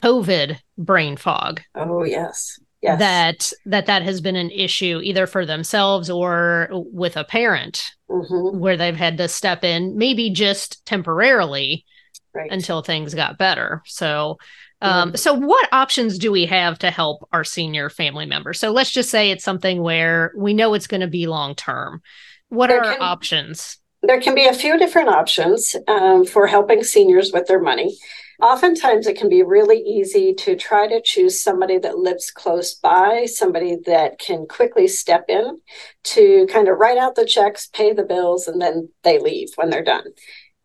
COVID 0.04 0.58
brain 0.78 1.18
fog. 1.18 1.62
Oh 1.76 2.04
yes. 2.04 2.60
Yes. 2.82 3.00
That 3.00 3.52
that 3.66 3.86
that 3.88 4.04
has 4.04 4.22
been 4.22 4.36
an 4.36 4.52
issue 4.52 5.02
either 5.04 5.26
for 5.26 5.46
themselves 5.46 6.10
or 6.10 6.70
with 6.72 7.18
a 7.18 7.24
parent 7.24 7.84
mm-hmm. 8.10 8.60
where 8.60 8.78
they've 8.78 8.96
had 8.96 9.18
to 9.18 9.28
step 9.28 9.64
in 9.64 9.98
maybe 9.98 10.30
just 10.30 10.86
temporarily 10.86 11.86
right. 12.34 12.52
until 12.52 12.82
things 12.82 13.16
got 13.16 13.40
better. 13.40 13.82
So 13.86 14.38
um, 14.80 15.16
so 15.16 15.34
what 15.34 15.68
options 15.74 16.20
do 16.20 16.32
we 16.32 16.46
have 16.46 16.78
to 16.80 16.92
help 16.92 17.28
our 17.32 17.44
senior 17.44 17.90
family 17.90 18.26
members? 18.26 18.60
So 18.60 18.72
let's 18.72 18.92
just 18.92 19.10
say 19.10 19.32
it's 19.32 19.44
something 19.44 19.82
where 19.82 20.32
we 20.38 20.54
know 20.54 20.74
it's 20.76 20.88
going 20.88 21.02
to 21.02 21.08
be 21.08 21.26
long 21.26 21.56
term. 21.56 22.02
What 22.50 22.68
there 22.68 22.84
are 22.84 22.94
can, 22.94 23.02
options? 23.02 23.78
There 24.04 24.22
can 24.22 24.36
be 24.36 24.46
a 24.46 24.54
few 24.54 24.78
different 24.78 25.10
options 25.10 25.76
um, 25.88 26.26
for 26.26 26.48
helping 26.48 26.84
seniors 26.84 27.32
with 27.34 27.48
their 27.48 27.62
money. 27.62 27.98
Oftentimes, 28.40 29.08
it 29.08 29.18
can 29.18 29.30
be 29.30 29.42
really 29.42 29.80
easy 29.80 30.32
to 30.36 30.56
try 30.56 30.88
to 30.88 31.02
choose 31.02 31.42
somebody 31.42 31.80
that 31.80 31.98
lives 31.98 32.30
close 32.30 32.76
by, 32.76 33.26
somebody 33.26 33.78
that 33.88 34.20
can 34.20 34.46
quickly 34.46 34.88
step 34.88 35.26
in 35.28 35.60
to 36.04 36.46
kind 36.52 36.68
of 36.68 36.78
write 36.78 37.00
out 37.00 37.16
the 37.16 37.26
checks, 37.26 37.68
pay 37.74 37.94
the 37.94 38.04
bills, 38.04 38.48
and 38.48 38.62
then 38.62 38.90
they 39.04 39.18
leave 39.18 39.50
when 39.56 39.72
they're 39.72 39.84
done. 39.84 40.06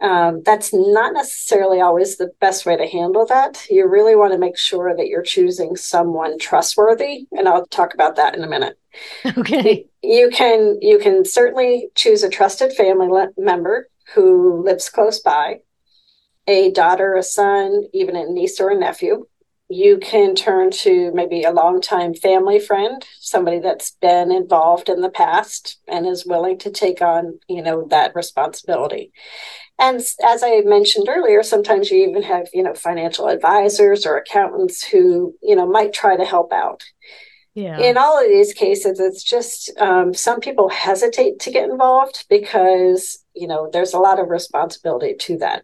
Um, 0.02 0.42
that's 0.44 0.75
not 0.75 1.14
necessarily 1.14 1.80
always 1.80 2.16
the 2.16 2.32
best 2.40 2.66
way 2.66 2.76
to 2.76 2.88
handle 2.88 3.25
that. 3.26 3.64
You 3.71 3.87
really 3.87 4.16
want 4.16 4.32
to 4.32 4.38
make 4.38 4.59
sure 4.59 4.97
that 4.97 5.06
you're 5.06 5.23
choosing 5.23 5.76
someone 5.76 6.38
trustworthy, 6.38 7.26
and 7.30 7.49
I'll 7.49 7.66
talk 7.66 7.94
about 7.94 8.16
that 8.16 8.35
in 8.37 8.44
a 8.44 8.49
minute. 8.49 8.78
Okay. 9.38 9.87
You 10.02 10.28
can 10.30 10.76
you 10.82 10.99
can 10.99 11.25
certainly 11.25 11.88
choose 11.94 12.23
a 12.23 12.28
trusted 12.28 12.73
family 12.75 13.09
le- 13.09 13.30
member 13.38 13.88
who 14.14 14.62
lives 14.62 14.90
close 14.90 15.21
by 15.21 15.61
a 16.47 16.71
daughter, 16.73 17.14
a 17.14 17.23
son, 17.23 17.85
even 17.92 18.16
a 18.16 18.26
niece 18.28 18.61
or 18.61 18.71
a 18.71 18.78
nephew. 18.78 19.26
You 19.68 19.99
can 19.99 20.35
turn 20.35 20.71
to 20.82 21.12
maybe 21.14 21.44
a 21.44 21.50
longtime 21.52 22.14
family 22.14 22.59
friend, 22.59 23.02
somebody 23.21 23.59
that's 23.61 23.92
been 24.02 24.30
involved 24.30 24.90
in 24.90 25.00
the 25.00 25.09
past 25.09 25.78
and 25.88 26.06
is 26.06 26.26
willing 26.26 26.59
to 26.59 26.71
take 26.71 27.00
on, 27.00 27.38
you 27.49 27.62
know, 27.62 27.87
that 27.88 28.14
responsibility. 28.14 29.12
And 29.79 30.00
as 30.00 30.43
I 30.43 30.61
mentioned 30.64 31.09
earlier, 31.09 31.43
sometimes 31.43 31.91
you 31.91 32.09
even 32.09 32.23
have, 32.23 32.49
you 32.52 32.62
know, 32.62 32.75
financial 32.75 33.29
advisors 33.29 34.07
or 34.07 34.17
accountants 34.17 34.85
who, 34.85 35.35
you 35.43 35.57
know, 35.57 35.67
might 35.67 35.93
try 35.93 36.17
to 36.17 36.25
help 36.25 36.52
out. 36.52 36.85
Yeah. 37.55 37.79
In 37.81 37.99
all 37.99 38.19
of 38.19 38.29
these 38.29 38.55
cases, 38.55 38.99
it's 38.99 39.23
just 39.23 39.71
um, 39.79 40.14
some 40.14 40.41
people 40.41 40.69
hesitate 40.69 41.38
to 41.41 41.50
get 41.50 41.69
involved 41.69 42.25
because, 42.31 43.23
you 43.35 43.47
know, 43.47 43.69
there's 43.73 43.93
a 43.93 43.99
lot 43.99 44.19
of 44.19 44.29
responsibility 44.29 45.14
to 45.21 45.38
that. 45.38 45.62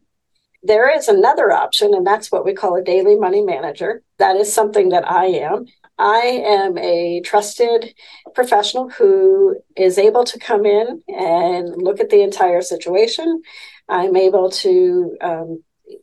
There 0.62 0.94
is 0.94 1.08
another 1.08 1.52
option, 1.52 1.94
and 1.94 2.06
that's 2.06 2.30
what 2.32 2.44
we 2.44 2.52
call 2.52 2.74
a 2.74 2.82
daily 2.82 3.16
money 3.16 3.42
manager. 3.42 4.02
That 4.18 4.36
is 4.36 4.52
something 4.52 4.90
that 4.90 5.10
I 5.10 5.26
am. 5.26 5.66
I 5.98 6.42
am 6.44 6.78
a 6.78 7.20
trusted 7.24 7.94
professional 8.34 8.88
who 8.88 9.56
is 9.76 9.98
able 9.98 10.24
to 10.24 10.38
come 10.38 10.64
in 10.64 11.02
and 11.08 11.82
look 11.82 12.00
at 12.00 12.10
the 12.10 12.22
entire 12.22 12.62
situation. 12.62 13.42
I'm 13.88 14.16
able 14.16 14.50
to, 14.50 15.16
um, 15.20 15.62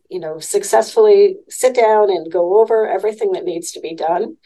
you 0.10 0.20
know, 0.20 0.40
successfully 0.40 1.38
sit 1.50 1.76
down 1.76 2.10
and 2.10 2.32
go 2.32 2.60
over 2.60 2.88
everything 2.88 3.32
that 3.34 3.46
needs 3.46 3.72
to 3.72 3.80
be 3.80 3.96
done. 3.96 4.38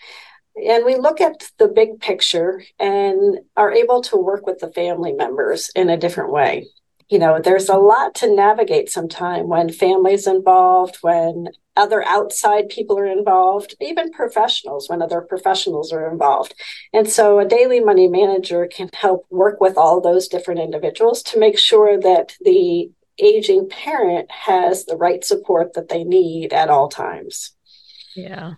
And 0.56 0.86
we 0.86 0.96
look 0.96 1.22
at 1.22 1.50
the 1.58 1.68
big 1.68 2.00
picture 2.00 2.62
and 2.80 3.40
are 3.56 3.72
able 3.72 4.02
to 4.04 4.18
work 4.18 4.46
with 4.46 4.60
the 4.60 4.72
family 4.72 5.14
members 5.14 5.72
in 5.76 5.90
a 5.90 5.98
different 5.98 6.32
way 6.32 6.68
you 7.10 7.18
know, 7.18 7.40
there's 7.44 7.70
a 7.70 7.76
lot 7.76 8.14
to 8.16 8.34
navigate 8.34 8.90
sometime 8.90 9.48
when 9.48 9.72
families 9.72 10.28
involved, 10.28 10.98
when 11.02 11.48
other 11.80 12.06
outside 12.06 12.70
people 12.70 13.00
are 13.00 13.06
involved, 13.06 13.76
even 13.80 14.12
professionals, 14.12 14.90
when 14.90 15.02
other 15.02 15.22
professionals 15.22 15.92
are 15.92 16.12
involved. 16.12 16.54
And 16.94 17.10
so 17.10 17.40
a 17.40 17.48
daily 17.48 17.80
money 17.80 18.08
manager 18.08 18.68
can 18.68 18.90
help 18.94 19.26
work 19.30 19.60
with 19.62 19.78
all 19.78 20.02
those 20.02 20.28
different 20.28 20.60
individuals 20.60 21.24
to 21.24 21.40
make 21.40 21.58
sure 21.58 22.00
that 22.00 22.36
the 22.42 22.92
aging 23.18 23.70
parent 23.70 24.30
has 24.30 24.86
the 24.86 24.98
right 24.98 25.24
support 25.24 25.74
that 25.74 25.90
they 25.90 26.04
need 26.04 26.54
at 26.54 26.70
all 26.70 26.90
times. 26.90 27.54
Yeah. 28.16 28.54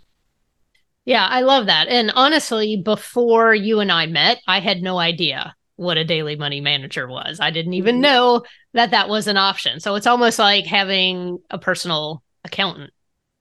Yeah, 1.06 1.26
I 1.28 1.42
love 1.42 1.66
that. 1.66 1.88
And 1.88 2.12
honestly, 2.16 2.78
before 2.78 3.54
you 3.56 3.80
and 3.80 3.92
I 3.92 4.06
met, 4.06 4.40
I 4.48 4.60
had 4.60 4.82
no 4.82 5.00
idea 5.00 5.56
what 5.76 5.98
a 5.98 6.06
daily 6.06 6.36
money 6.36 6.62
manager 6.62 7.08
was. 7.08 7.40
I 7.40 7.50
didn't 7.50 7.74
even 7.74 7.96
mm-hmm. 7.96 8.02
know 8.02 8.44
that 8.74 8.92
that 8.92 9.10
was 9.10 9.28
an 9.28 9.38
option. 9.38 9.80
So 9.80 9.96
it's 9.96 10.06
almost 10.06 10.38
like 10.38 10.66
having 10.66 11.40
a 11.50 11.58
personal 11.58 12.24
accountant. 12.44 12.92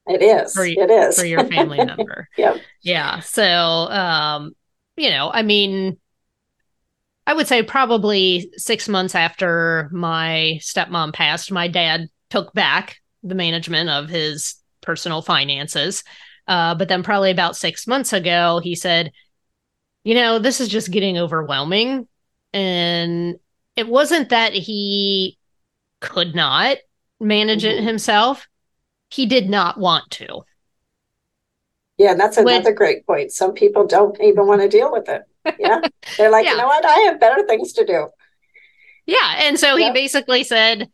It 0.06 0.22
is. 0.22 0.54
For, 0.54 0.64
it 0.64 0.90
is 0.90 1.18
for 1.18 1.26
your 1.26 1.44
family 1.44 1.78
member. 1.84 2.28
yep. 2.36 2.56
Yeah. 2.82 3.20
So, 3.20 3.44
um, 3.44 4.52
you 4.96 5.10
know, 5.10 5.30
I 5.32 5.42
mean, 5.42 5.98
I 7.26 7.34
would 7.34 7.46
say 7.46 7.62
probably 7.62 8.50
six 8.56 8.88
months 8.88 9.14
after 9.14 9.88
my 9.92 10.58
stepmom 10.60 11.12
passed, 11.12 11.52
my 11.52 11.68
dad 11.68 12.08
took 12.28 12.52
back 12.52 12.96
the 13.22 13.34
management 13.34 13.88
of 13.90 14.08
his 14.08 14.56
personal 14.80 15.22
finances. 15.22 16.02
Uh, 16.48 16.74
but 16.74 16.88
then, 16.88 17.02
probably 17.02 17.30
about 17.30 17.56
six 17.56 17.86
months 17.86 18.12
ago, 18.12 18.60
he 18.62 18.74
said, 18.74 19.12
You 20.02 20.14
know, 20.14 20.38
this 20.38 20.60
is 20.60 20.68
just 20.68 20.90
getting 20.90 21.18
overwhelming 21.18 22.08
and 22.52 23.36
it 23.76 23.88
wasn't 23.88 24.30
that 24.30 24.52
he 24.52 25.38
could 26.00 26.34
not 26.34 26.78
manage 27.20 27.62
mm-hmm. 27.62 27.78
it 27.78 27.84
himself 27.84 28.48
he 29.10 29.26
did 29.26 29.48
not 29.48 29.78
want 29.78 30.10
to. 30.12 30.42
Yeah 31.98 32.14
that's 32.14 32.36
another 32.38 32.70
when, 32.70 32.74
great 32.74 33.06
point. 33.06 33.32
Some 33.32 33.52
people 33.52 33.86
don't 33.86 34.18
even 34.20 34.46
want 34.46 34.62
to 34.62 34.68
deal 34.68 34.90
with 34.90 35.08
it. 35.08 35.22
Yeah. 35.58 35.80
They're 36.16 36.30
like 36.30 36.44
yeah. 36.46 36.52
you 36.52 36.56
know 36.56 36.66
what? 36.66 36.84
I 36.84 36.98
have 37.10 37.20
better 37.20 37.46
things 37.46 37.72
to 37.74 37.84
do. 37.84 38.08
Yeah 39.06 39.34
and 39.38 39.58
so 39.58 39.76
yep. 39.76 39.94
he 39.94 40.00
basically 40.00 40.44
said 40.44 40.88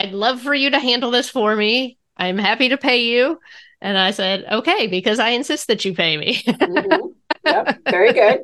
i'd 0.00 0.12
love 0.12 0.40
for 0.40 0.54
you 0.54 0.70
to 0.70 0.78
handle 0.78 1.10
this 1.10 1.28
for 1.28 1.54
me. 1.54 1.98
I'm 2.16 2.38
happy 2.38 2.70
to 2.70 2.76
pay 2.76 3.04
you. 3.04 3.38
And 3.80 3.96
i 3.96 4.10
said 4.10 4.44
okay 4.50 4.86
because 4.86 5.18
i 5.18 5.30
insist 5.30 5.68
that 5.68 5.84
you 5.84 5.94
pay 5.94 6.16
me. 6.16 6.42
Mm-hmm. 6.42 7.06
yep. 7.46 7.78
very 7.88 8.12
good. 8.12 8.40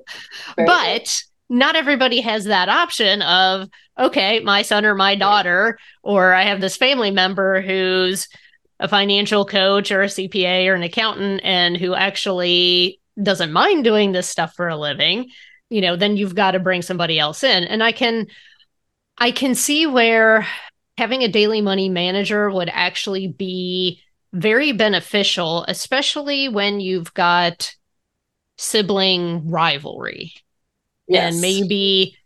Very 0.56 0.66
but 0.66 1.04
good 1.04 1.10
not 1.52 1.76
everybody 1.76 2.22
has 2.22 2.46
that 2.46 2.70
option 2.70 3.20
of 3.22 3.68
okay 3.98 4.40
my 4.40 4.62
son 4.62 4.86
or 4.86 4.94
my 4.94 5.14
daughter 5.14 5.78
or 6.02 6.32
i 6.32 6.44
have 6.44 6.60
this 6.60 6.76
family 6.76 7.10
member 7.10 7.60
who's 7.60 8.26
a 8.82 8.88
financial 8.88 9.44
coach 9.44 9.90
or 9.92 10.02
a 10.02 10.06
cpa 10.06 10.66
or 10.66 10.74
an 10.74 10.82
accountant 10.82 11.40
and 11.44 11.76
who 11.76 11.94
actually 11.94 13.00
doesn't 13.22 13.52
mind 13.52 13.84
doing 13.84 14.12
this 14.12 14.28
stuff 14.28 14.54
for 14.54 14.68
a 14.68 14.76
living 14.76 15.30
you 15.70 15.80
know 15.80 15.96
then 15.96 16.16
you've 16.16 16.34
got 16.34 16.50
to 16.50 16.58
bring 16.58 16.82
somebody 16.82 17.18
else 17.18 17.42
in. 17.44 17.64
And 17.64 17.82
i 17.82 17.92
can 17.92 18.26
i 19.16 19.30
can 19.30 19.54
see 19.54 19.86
where 19.86 20.46
having 20.98 21.22
a 21.22 21.28
daily 21.28 21.62
money 21.62 21.88
manager 21.88 22.50
would 22.50 22.68
actually 22.70 23.28
be 23.28 24.02
very 24.32 24.72
beneficial 24.72 25.64
especially 25.68 26.48
when 26.48 26.80
you've 26.80 27.14
got 27.14 27.74
sibling 28.58 29.48
rivalry. 29.48 30.34
Yes. 31.08 31.32
and 31.32 31.40
maybe 31.42 32.16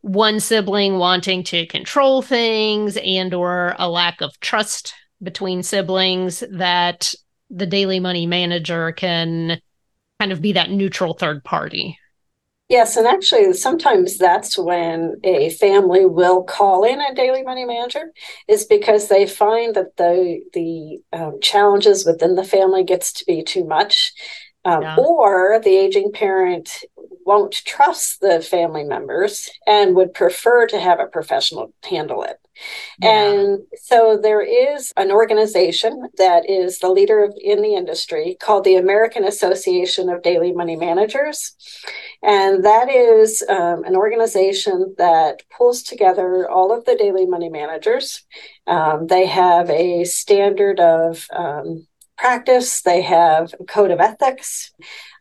one 0.00 0.40
sibling 0.40 0.98
wanting 0.98 1.44
to 1.44 1.66
control 1.66 2.22
things 2.22 2.96
and 2.96 3.32
or 3.34 3.74
a 3.78 3.88
lack 3.88 4.20
of 4.20 4.38
trust 4.40 4.94
between 5.24 5.62
siblings 5.62 6.44
that 6.50 7.14
the 7.50 7.66
daily 7.66 7.98
money 7.98 8.26
manager 8.26 8.92
can 8.92 9.60
kind 10.20 10.30
of 10.30 10.40
be 10.40 10.52
that 10.52 10.70
neutral 10.70 11.14
third 11.14 11.42
party 11.42 11.98
Yes, 12.70 12.96
and 12.96 13.06
actually, 13.06 13.52
sometimes 13.52 14.16
that's 14.16 14.56
when 14.56 15.16
a 15.22 15.50
family 15.50 16.06
will 16.06 16.42
call 16.42 16.82
in 16.84 16.98
a 16.98 17.14
daily 17.14 17.42
money 17.42 17.66
manager, 17.66 18.10
is 18.48 18.64
because 18.64 19.08
they 19.08 19.26
find 19.26 19.76
that 19.76 19.96
the 19.98 20.40
the 20.54 21.02
um, 21.12 21.38
challenges 21.42 22.06
within 22.06 22.36
the 22.36 22.44
family 22.44 22.82
gets 22.82 23.12
to 23.12 23.24
be 23.26 23.42
too 23.42 23.66
much, 23.66 24.14
um, 24.64 24.80
yeah. 24.80 24.96
or 24.96 25.60
the 25.62 25.76
aging 25.76 26.10
parent 26.12 26.84
won't 27.24 27.52
trust 27.52 28.20
the 28.20 28.40
family 28.40 28.84
members 28.84 29.50
and 29.66 29.96
would 29.96 30.14
prefer 30.14 30.66
to 30.66 30.78
have 30.78 31.00
a 31.00 31.06
professional 31.06 31.72
handle 31.82 32.22
it. 32.22 32.38
Yeah. 33.00 33.32
And 33.32 33.58
so 33.76 34.18
there 34.20 34.40
is 34.40 34.92
an 34.96 35.10
organization 35.10 36.08
that 36.18 36.48
is 36.48 36.78
the 36.78 36.88
leader 36.88 37.24
of, 37.24 37.34
in 37.40 37.62
the 37.62 37.74
industry 37.74 38.36
called 38.40 38.64
the 38.64 38.76
American 38.76 39.24
Association 39.24 40.08
of 40.08 40.22
Daily 40.22 40.52
Money 40.52 40.76
Managers. 40.76 41.56
And 42.22 42.64
that 42.64 42.88
is 42.88 43.44
um, 43.48 43.84
an 43.84 43.96
organization 43.96 44.94
that 44.98 45.42
pulls 45.50 45.82
together 45.82 46.48
all 46.48 46.76
of 46.76 46.84
the 46.84 46.96
daily 46.96 47.26
money 47.26 47.48
managers. 47.48 48.22
Um, 48.66 49.08
they 49.08 49.26
have 49.26 49.68
a 49.70 50.04
standard 50.04 50.80
of 50.80 51.26
um, 51.34 51.86
practice, 52.16 52.82
they 52.82 53.02
have 53.02 53.52
a 53.58 53.64
code 53.64 53.90
of 53.90 54.00
ethics 54.00 54.72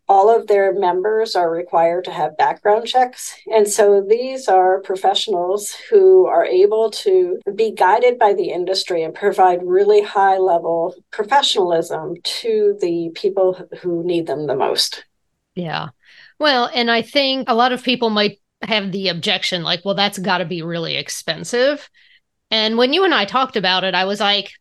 all 0.07 0.35
of 0.35 0.47
their 0.47 0.73
members 0.73 1.35
are 1.35 1.49
required 1.49 2.05
to 2.05 2.11
have 2.11 2.37
background 2.37 2.87
checks. 2.87 3.35
And 3.47 3.67
so 3.67 4.05
these 4.07 4.47
are 4.47 4.81
professionals 4.81 5.75
who 5.89 6.25
are 6.25 6.45
able 6.45 6.89
to 6.91 7.39
be 7.55 7.71
guided 7.71 8.19
by 8.19 8.33
the 8.33 8.49
industry 8.49 9.03
and 9.03 9.13
provide 9.13 9.59
really 9.63 10.01
high 10.01 10.37
level 10.37 10.95
professionalism 11.11 12.15
to 12.23 12.77
the 12.81 13.11
people 13.15 13.67
who 13.81 14.03
need 14.03 14.27
them 14.27 14.47
the 14.47 14.55
most. 14.55 15.05
Yeah. 15.55 15.89
Well, 16.39 16.69
and 16.73 16.91
I 16.91 17.01
think 17.01 17.49
a 17.49 17.55
lot 17.55 17.71
of 17.71 17.83
people 17.83 18.09
might 18.09 18.39
have 18.61 18.91
the 18.91 19.09
objection 19.09 19.63
like, 19.63 19.85
well, 19.85 19.95
that's 19.95 20.19
got 20.19 20.39
to 20.39 20.45
be 20.45 20.61
really 20.61 20.95
expensive. 20.95 21.89
And 22.51 22.77
when 22.77 22.93
you 22.93 23.03
and 23.05 23.13
I 23.13 23.25
talked 23.25 23.55
about 23.55 23.83
it, 23.83 23.95
I 23.95 24.05
was 24.05 24.19
like, 24.19 24.51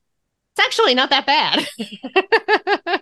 it's 0.54 0.66
actually 0.66 0.94
not 0.94 1.10
that 1.10 1.26
bad. 1.26 3.01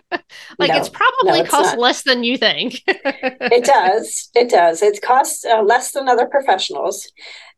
like 0.59 0.71
no, 0.71 0.77
it's 0.77 0.89
probably 0.89 1.31
no, 1.31 1.35
it's 1.35 1.49
costs 1.49 1.73
not. 1.73 1.79
less 1.79 2.03
than 2.03 2.23
you 2.23 2.37
think. 2.37 2.81
it 2.87 3.63
does. 3.63 4.29
It 4.35 4.49
does. 4.49 4.81
It 4.81 5.01
costs 5.01 5.45
uh, 5.45 5.61
less 5.61 5.91
than 5.91 6.07
other 6.07 6.27
professionals. 6.27 7.11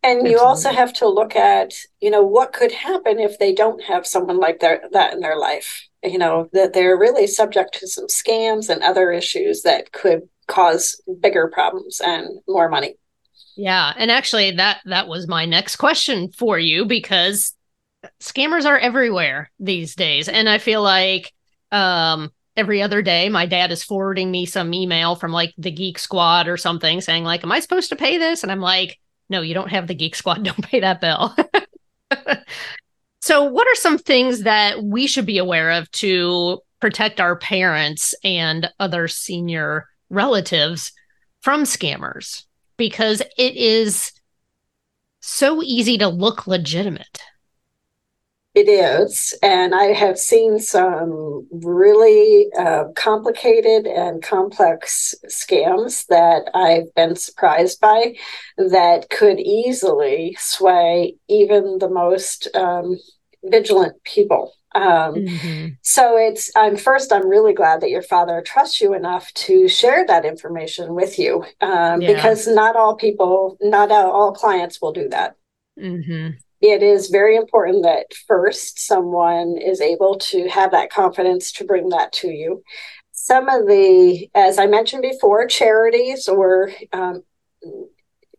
And 0.03 0.19
Absolutely. 0.19 0.31
you 0.31 0.39
also 0.39 0.71
have 0.71 0.93
to 0.93 1.07
look 1.07 1.35
at, 1.35 1.73
you 2.01 2.09
know, 2.09 2.23
what 2.23 2.53
could 2.53 2.71
happen 2.71 3.19
if 3.19 3.39
they 3.39 3.53
don't 3.53 3.81
have 3.83 4.05
someone 4.05 4.37
like 4.37 4.59
their, 4.59 4.81
that 4.91 5.13
in 5.13 5.21
their 5.21 5.37
life. 5.37 5.87
You 6.03 6.17
know, 6.17 6.49
that 6.51 6.73
they're 6.73 6.97
really 6.97 7.27
subject 7.27 7.79
to 7.79 7.87
some 7.87 8.07
scams 8.07 8.69
and 8.69 8.83
other 8.83 9.11
issues 9.11 9.61
that 9.61 9.93
could 9.93 10.27
cause 10.47 11.01
bigger 11.21 11.47
problems 11.47 12.01
and 12.03 12.27
more 12.47 12.67
money. 12.67 12.95
Yeah, 13.55 13.93
and 13.95 14.11
actually 14.11 14.51
that 14.51 14.81
that 14.85 15.07
was 15.07 15.27
my 15.27 15.45
next 15.45 15.77
question 15.77 16.31
for 16.31 16.59
you 16.59 16.85
because 16.85 17.55
scammers 18.21 18.65
are 18.65 18.77
everywhere 18.77 19.51
these 19.59 19.95
days 19.95 20.27
and 20.27 20.49
i 20.49 20.57
feel 20.57 20.81
like 20.81 21.31
um 21.71 22.31
every 22.55 22.81
other 22.81 23.01
day. 23.01 23.29
My 23.29 23.45
dad 23.45 23.71
is 23.71 23.83
forwarding 23.83 24.29
me 24.29 24.45
some 24.45 24.73
email 24.73 25.15
from 25.15 25.31
like 25.31 25.53
the 25.57 25.71
geek 25.71 25.97
squad 25.97 26.47
or 26.47 26.57
something 26.57 27.01
saying 27.01 27.23
like 27.23 27.43
am 27.43 27.51
i 27.51 27.59
supposed 27.59 27.89
to 27.89 27.95
pay 27.95 28.17
this? 28.17 28.43
And 28.43 28.51
i'm 28.51 28.61
like 28.61 28.99
no 29.29 29.41
you 29.41 29.53
don't 29.53 29.71
have 29.71 29.87
the 29.87 29.95
geek 29.95 30.15
squad. 30.15 30.43
Don't 30.43 30.63
pay 30.63 30.79
that 30.79 31.01
bill. 31.01 31.35
So 33.23 33.45
what 33.45 33.69
are 33.69 33.75
some 33.75 33.97
things 33.97 34.41
that 34.41 34.83
we 34.83 35.07
should 35.07 35.25
be 35.25 35.37
aware 35.37 35.71
of 35.71 35.89
to 35.91 36.59
protect 36.81 37.21
our 37.21 37.37
parents 37.37 38.13
and 38.21 38.69
other 38.81 39.07
senior 39.07 39.87
relatives 40.09 40.91
from 41.39 41.63
scammers? 41.63 42.43
Because 42.75 43.21
it 43.37 43.55
is 43.55 44.11
so 45.21 45.63
easy 45.63 45.97
to 45.99 46.09
look 46.09 46.47
legitimate 46.47 47.21
it 48.53 48.69
is. 48.69 49.33
And 49.41 49.73
I 49.73 49.85
have 49.93 50.17
seen 50.19 50.59
some 50.59 51.47
really 51.51 52.47
uh, 52.57 52.85
complicated 52.95 53.87
and 53.87 54.21
complex 54.21 55.15
scams 55.27 56.05
that 56.07 56.49
I've 56.53 56.93
been 56.93 57.15
surprised 57.15 57.81
by 57.81 58.15
that 58.57 59.09
could 59.09 59.39
easily 59.39 60.37
sway 60.39 61.15
even 61.27 61.79
the 61.79 61.89
most 61.89 62.47
um, 62.53 62.99
vigilant 63.43 64.03
people. 64.03 64.53
Um, 64.75 65.15
mm-hmm. 65.15 65.67
So 65.81 66.17
it's, 66.17 66.51
I'm 66.55 66.77
first, 66.77 67.11
I'm 67.11 67.27
really 67.27 67.53
glad 67.53 67.81
that 67.81 67.89
your 67.89 68.01
father 68.03 68.41
trusts 68.45 68.81
you 68.81 68.93
enough 68.93 69.31
to 69.33 69.67
share 69.67 70.05
that 70.07 70.25
information 70.25 70.93
with 70.93 71.17
you 71.17 71.43
um, 71.61 72.01
yeah. 72.01 72.13
because 72.13 72.47
not 72.47 72.75
all 72.75 72.95
people, 72.95 73.57
not 73.61 73.91
all 73.91 74.31
clients 74.31 74.79
will 74.79 74.93
do 74.93 75.09
that. 75.09 75.35
Mm-hmm 75.79 76.37
it 76.63 76.81
is 76.81 77.09
very 77.09 77.35
important 77.35 77.83
that 77.83 78.05
first 78.25 78.79
someone 78.79 79.57
is 79.57 79.81
able 79.81 80.17
to 80.17 80.47
have 80.47 80.71
that 80.71 80.89
confidence 80.89 81.51
to 81.51 81.65
bring 81.65 81.89
that 81.89 82.13
to 82.13 82.29
you. 82.29 82.63
Some 83.11 83.49
of 83.49 83.67
the, 83.67 84.29
as 84.33 84.57
I 84.57 84.67
mentioned 84.67 85.01
before, 85.01 85.45
charities 85.45 86.29
or 86.29 86.71
um, 86.93 87.23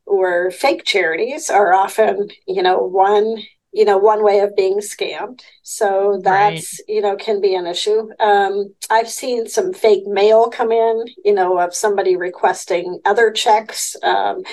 or 0.06 0.50
fake 0.50 0.84
charities 0.84 1.50
are 1.50 1.74
often, 1.74 2.30
you 2.46 2.62
know, 2.62 2.78
one 2.78 3.42
you 3.72 3.84
know 3.84 3.98
one 3.98 4.22
way 4.22 4.38
of 4.38 4.54
being 4.54 4.78
scammed 4.78 5.40
so 5.64 6.20
that's 6.22 6.78
right. 6.78 6.94
you 6.94 7.00
know 7.00 7.16
can 7.16 7.40
be 7.40 7.56
an 7.56 7.66
issue 7.66 8.08
um, 8.20 8.72
i've 8.88 9.10
seen 9.10 9.48
some 9.48 9.72
fake 9.72 10.06
mail 10.06 10.48
come 10.48 10.70
in 10.70 11.04
you 11.24 11.34
know 11.34 11.58
of 11.58 11.74
somebody 11.74 12.14
requesting 12.14 13.00
other 13.04 13.32
checks 13.32 13.96
um, 14.04 14.44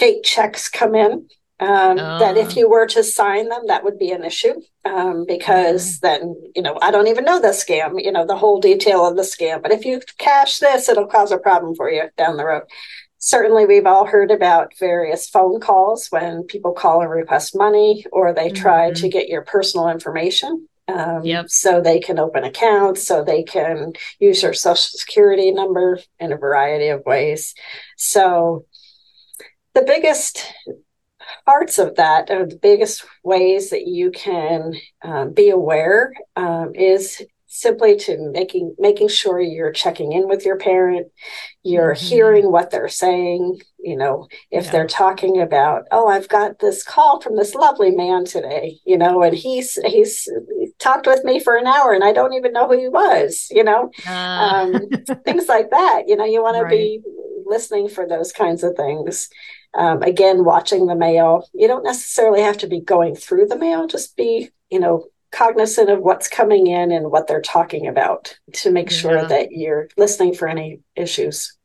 fake 0.00 0.24
checks 0.24 0.68
come 0.68 0.96
in 0.96 1.28
um, 1.60 1.98
oh. 1.98 2.18
that 2.18 2.38
if 2.38 2.56
oh. 2.56 2.60
you 2.60 2.70
were 2.70 2.86
to 2.86 3.04
sign 3.04 3.48
them, 3.48 3.66
that 3.66 3.84
would 3.84 3.98
be 3.98 4.10
an 4.10 4.24
issue 4.24 4.54
um, 4.86 5.26
because 5.26 5.98
mm. 5.98 6.00
then, 6.00 6.34
you 6.56 6.62
know, 6.62 6.78
I 6.80 6.90
don't 6.90 7.08
even 7.08 7.24
know 7.24 7.40
the 7.40 7.48
scam, 7.48 8.02
you 8.02 8.10
know, 8.10 8.26
the 8.26 8.36
whole 8.36 8.60
detail 8.60 9.06
of 9.06 9.16
the 9.16 9.22
scam. 9.22 9.62
But 9.62 9.72
if 9.72 9.84
you 9.84 10.00
cash 10.18 10.58
this, 10.58 10.88
it'll 10.88 11.06
cause 11.06 11.30
a 11.30 11.38
problem 11.38 11.74
for 11.74 11.90
you 11.90 12.04
down 12.16 12.38
the 12.38 12.46
road. 12.46 12.62
Certainly, 13.18 13.66
we've 13.66 13.84
all 13.84 14.06
heard 14.06 14.30
about 14.30 14.72
various 14.78 15.28
phone 15.28 15.60
calls 15.60 16.06
when 16.08 16.44
people 16.44 16.72
call 16.72 17.02
and 17.02 17.10
request 17.10 17.54
money 17.54 18.06
or 18.10 18.32
they 18.32 18.50
try 18.50 18.86
mm-hmm. 18.86 19.02
to 19.02 19.08
get 19.10 19.28
your 19.28 19.42
personal 19.42 19.90
information. 19.90 20.66
Um, 20.88 21.22
yep. 21.24 21.50
So 21.50 21.82
they 21.82 22.00
can 22.00 22.18
open 22.18 22.42
accounts, 22.42 23.06
so 23.06 23.22
they 23.22 23.42
can 23.42 23.92
use 24.18 24.42
your 24.42 24.54
social 24.54 24.98
security 24.98 25.52
number 25.52 26.00
in 26.18 26.32
a 26.32 26.36
variety 26.36 26.88
of 26.88 27.04
ways. 27.04 27.54
So 27.96 28.64
the 29.74 29.82
biggest 29.82 30.52
parts 31.46 31.78
of 31.78 31.96
that 31.96 32.30
are 32.30 32.46
the 32.46 32.56
biggest 32.56 33.04
ways 33.22 33.70
that 33.70 33.86
you 33.86 34.10
can 34.10 34.74
um, 35.02 35.32
be 35.32 35.50
aware 35.50 36.12
um, 36.36 36.74
is 36.74 37.22
simply 37.52 37.96
to 37.96 38.16
making 38.30 38.72
making 38.78 39.08
sure 39.08 39.40
you're 39.40 39.72
checking 39.72 40.12
in 40.12 40.28
with 40.28 40.44
your 40.44 40.56
parent 40.56 41.08
you're 41.64 41.94
mm-hmm. 41.94 42.06
hearing 42.06 42.52
what 42.52 42.70
they're 42.70 42.88
saying 42.88 43.60
you 43.80 43.96
know 43.96 44.28
if 44.52 44.66
yeah. 44.66 44.70
they're 44.70 44.86
talking 44.86 45.40
about 45.40 45.82
oh 45.90 46.06
i've 46.06 46.28
got 46.28 46.60
this 46.60 46.84
call 46.84 47.20
from 47.20 47.34
this 47.34 47.56
lovely 47.56 47.90
man 47.90 48.24
today 48.24 48.78
you 48.84 48.96
know 48.96 49.20
and 49.20 49.36
he's 49.36 49.74
he's 49.84 50.28
talked 50.78 51.08
with 51.08 51.24
me 51.24 51.40
for 51.40 51.56
an 51.56 51.66
hour 51.66 51.92
and 51.92 52.04
i 52.04 52.12
don't 52.12 52.34
even 52.34 52.52
know 52.52 52.68
who 52.68 52.78
he 52.78 52.88
was 52.88 53.48
you 53.50 53.64
know 53.64 53.90
uh. 54.06 54.70
um, 54.72 54.88
things 55.24 55.48
like 55.48 55.70
that 55.70 56.04
you 56.06 56.14
know 56.14 56.24
you 56.24 56.40
want 56.40 56.56
right. 56.56 56.70
to 56.70 56.76
be 56.76 57.02
listening 57.46 57.88
for 57.88 58.06
those 58.06 58.30
kinds 58.30 58.62
of 58.62 58.76
things 58.76 59.28
um, 59.74 60.02
again, 60.02 60.44
watching 60.44 60.86
the 60.86 60.96
mail. 60.96 61.48
You 61.54 61.68
don't 61.68 61.84
necessarily 61.84 62.42
have 62.42 62.58
to 62.58 62.66
be 62.66 62.80
going 62.80 63.14
through 63.14 63.46
the 63.46 63.58
mail, 63.58 63.86
just 63.86 64.16
be, 64.16 64.50
you 64.70 64.80
know, 64.80 65.06
cognizant 65.32 65.90
of 65.90 66.00
what's 66.00 66.28
coming 66.28 66.66
in 66.66 66.90
and 66.90 67.10
what 67.10 67.28
they're 67.28 67.40
talking 67.40 67.86
about 67.86 68.36
to 68.52 68.70
make 68.70 68.90
yeah. 68.90 68.96
sure 68.96 69.24
that 69.24 69.52
you're 69.52 69.88
listening 69.96 70.34
for 70.34 70.48
any 70.48 70.80
issues. 70.96 71.56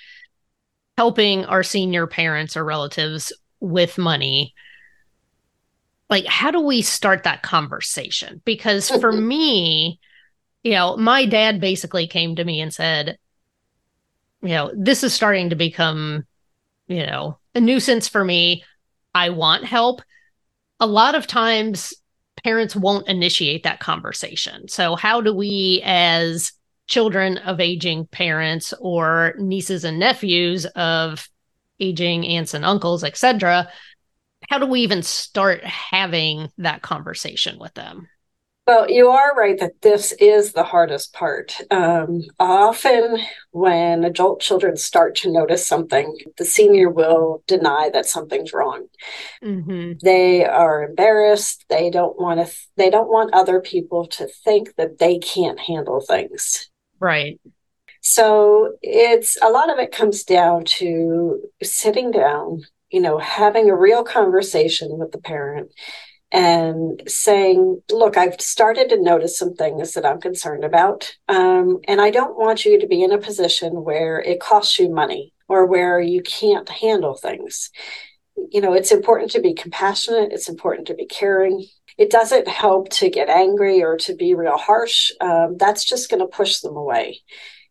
helping 0.97 1.45
our 1.45 1.63
senior 1.63 2.07
parents 2.07 2.57
or 2.57 2.65
relatives 2.65 3.31
with 3.59 3.97
money, 3.97 4.53
like 6.09 6.25
how 6.25 6.51
do 6.51 6.61
we 6.61 6.81
start 6.81 7.23
that 7.23 7.43
conversation? 7.43 8.41
Because 8.45 8.89
for 8.89 9.11
me 9.21 9.99
you 10.63 10.71
know 10.73 10.97
my 10.97 11.25
dad 11.25 11.61
basically 11.61 12.07
came 12.07 12.35
to 12.35 12.43
me 12.43 12.59
and 12.59 12.73
said 12.73 13.17
you 14.41 14.49
know 14.49 14.71
this 14.75 15.03
is 15.03 15.13
starting 15.13 15.49
to 15.49 15.55
become 15.55 16.25
you 16.87 17.05
know 17.05 17.39
a 17.55 17.61
nuisance 17.61 18.07
for 18.07 18.23
me. 18.23 18.63
I 19.13 19.29
want 19.29 19.65
help. 19.65 20.01
A 20.79 20.85
lot 20.85 21.15
of 21.15 21.25
times 21.25 21.93
parents 22.43 22.75
won't 22.75 23.07
initiate 23.07 23.63
that 23.63 23.79
conversation. 23.79 24.67
So 24.67 24.95
how 24.95 25.21
do 25.21 25.33
we 25.33 25.81
as 25.83 26.51
children 26.85 27.37
of 27.39 27.59
aging 27.59 28.05
parents 28.07 28.73
or 28.79 29.33
nieces 29.37 29.83
and 29.83 29.99
nephews 29.99 30.65
of 30.65 31.27
aging 31.79 32.25
aunts 32.25 32.53
and 32.55 32.65
uncles 32.65 33.03
etc 33.03 33.69
how 34.49 34.59
do 34.59 34.65
we 34.65 34.81
even 34.81 35.03
start 35.03 35.63
having 35.63 36.49
that 36.57 36.81
conversation 36.81 37.59
with 37.59 37.73
them? 37.73 38.07
Well, 38.67 38.91
you 38.91 39.07
are 39.07 39.33
right 39.33 39.57
that 39.59 39.81
this 39.81 40.11
is 40.19 40.51
the 40.51 40.63
hardest 40.63 41.13
part. 41.13 41.55
Um, 41.71 42.23
often, 42.37 43.17
when 43.51 44.03
adult 44.03 44.41
children 44.41 44.75
start 44.75 45.15
to 45.17 45.31
notice 45.31 45.65
something, 45.65 46.17
the 46.37 46.43
senior 46.43 46.89
will 46.89 47.43
deny 47.47 47.89
that 47.93 48.05
something's 48.05 48.51
wrong. 48.51 48.87
Mm-hmm. 49.41 49.93
They 50.03 50.43
are 50.43 50.83
embarrassed. 50.83 51.63
They 51.69 51.89
don't 51.89 52.19
want 52.19 52.41
to. 52.41 52.45
Th- 52.45 52.67
they 52.75 52.89
don't 52.89 53.07
want 53.07 53.33
other 53.33 53.61
people 53.61 54.05
to 54.07 54.27
think 54.43 54.75
that 54.75 54.99
they 54.99 55.17
can't 55.19 55.59
handle 55.61 56.01
things. 56.01 56.69
Right. 56.99 57.39
So 58.01 58.73
it's 58.81 59.37
a 59.41 59.49
lot 59.49 59.69
of 59.69 59.79
it 59.79 59.93
comes 59.93 60.25
down 60.25 60.65
to 60.65 61.41
sitting 61.63 62.11
down, 62.11 62.63
you 62.91 63.01
know, 63.01 63.17
having 63.17 63.69
a 63.69 63.75
real 63.75 64.03
conversation 64.03 64.97
with 64.97 65.11
the 65.11 65.19
parent 65.19 65.71
and 66.31 67.01
saying, 67.07 67.81
look, 67.91 68.17
I've 68.17 68.39
started 68.41 68.89
to 68.89 69.01
notice 69.01 69.37
some 69.37 69.53
things 69.53 69.93
that 69.93 70.05
I'm 70.05 70.19
concerned 70.19 70.65
about. 70.65 71.15
Um, 71.29 71.79
and 71.87 72.01
I 72.01 72.09
don't 72.09 72.37
want 72.37 72.65
you 72.65 72.79
to 72.79 72.87
be 72.87 73.01
in 73.01 73.13
a 73.13 73.17
position 73.17 73.83
where 73.83 74.19
it 74.19 74.41
costs 74.41 74.77
you 74.77 74.89
money 74.89 75.33
or 75.47 75.65
where 75.65 75.99
you 75.99 76.21
can't 76.21 76.67
handle 76.67 77.15
things. 77.15 77.69
You 78.51 78.61
know, 78.61 78.73
it's 78.73 78.91
important 78.91 79.31
to 79.31 79.41
be 79.41 79.53
compassionate, 79.53 80.31
it's 80.31 80.49
important 80.49 80.87
to 80.87 80.93
be 80.93 81.05
caring. 81.05 81.65
It 81.97 82.11
doesn't 82.11 82.47
help 82.47 82.89
to 82.89 83.09
get 83.09 83.29
angry 83.29 83.81
or 83.81 83.97
to 83.97 84.13
be 84.13 84.35
real 84.35 84.57
harsh. 84.57 85.11
Um, 85.19 85.55
that's 85.57 85.83
just 85.83 86.09
going 86.09 86.19
to 86.19 86.27
push 86.27 86.59
them 86.59 86.75
away 86.75 87.21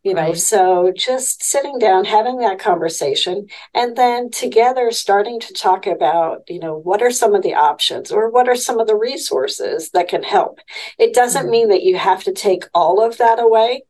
you 0.07 0.15
know 0.15 0.23
right. 0.23 0.39
so 0.39 0.93
just 0.97 1.43
sitting 1.43 1.81
down 1.81 2.05
having 2.05 2.39
that 2.39 2.61
conversation 2.61 3.45
and 3.75 3.97
then 3.97 4.31
together 4.31 4.93
starting 4.93 5.41
to 5.41 5.53
talk 5.53 5.85
about 5.85 6.43
you 6.49 6.61
know 6.61 6.79
what 6.79 7.03
are 7.03 7.11
some 7.11 7.35
of 7.35 7.43
the 7.43 7.55
options 7.55 8.13
or 8.13 8.31
what 8.31 8.49
are 8.49 8.55
some 8.55 8.79
of 8.79 8.87
the 8.87 8.95
resources 8.95 9.91
that 9.91 10.09
can 10.09 10.23
help 10.23 10.61
it 10.97 11.13
doesn't 11.13 11.43
mm-hmm. 11.43 11.51
mean 11.51 11.69
that 11.69 11.83
you 11.83 11.97
have 11.97 12.23
to 12.23 12.33
take 12.33 12.65
all 12.73 13.05
of 13.05 13.19
that 13.19 13.41
away 13.41 13.83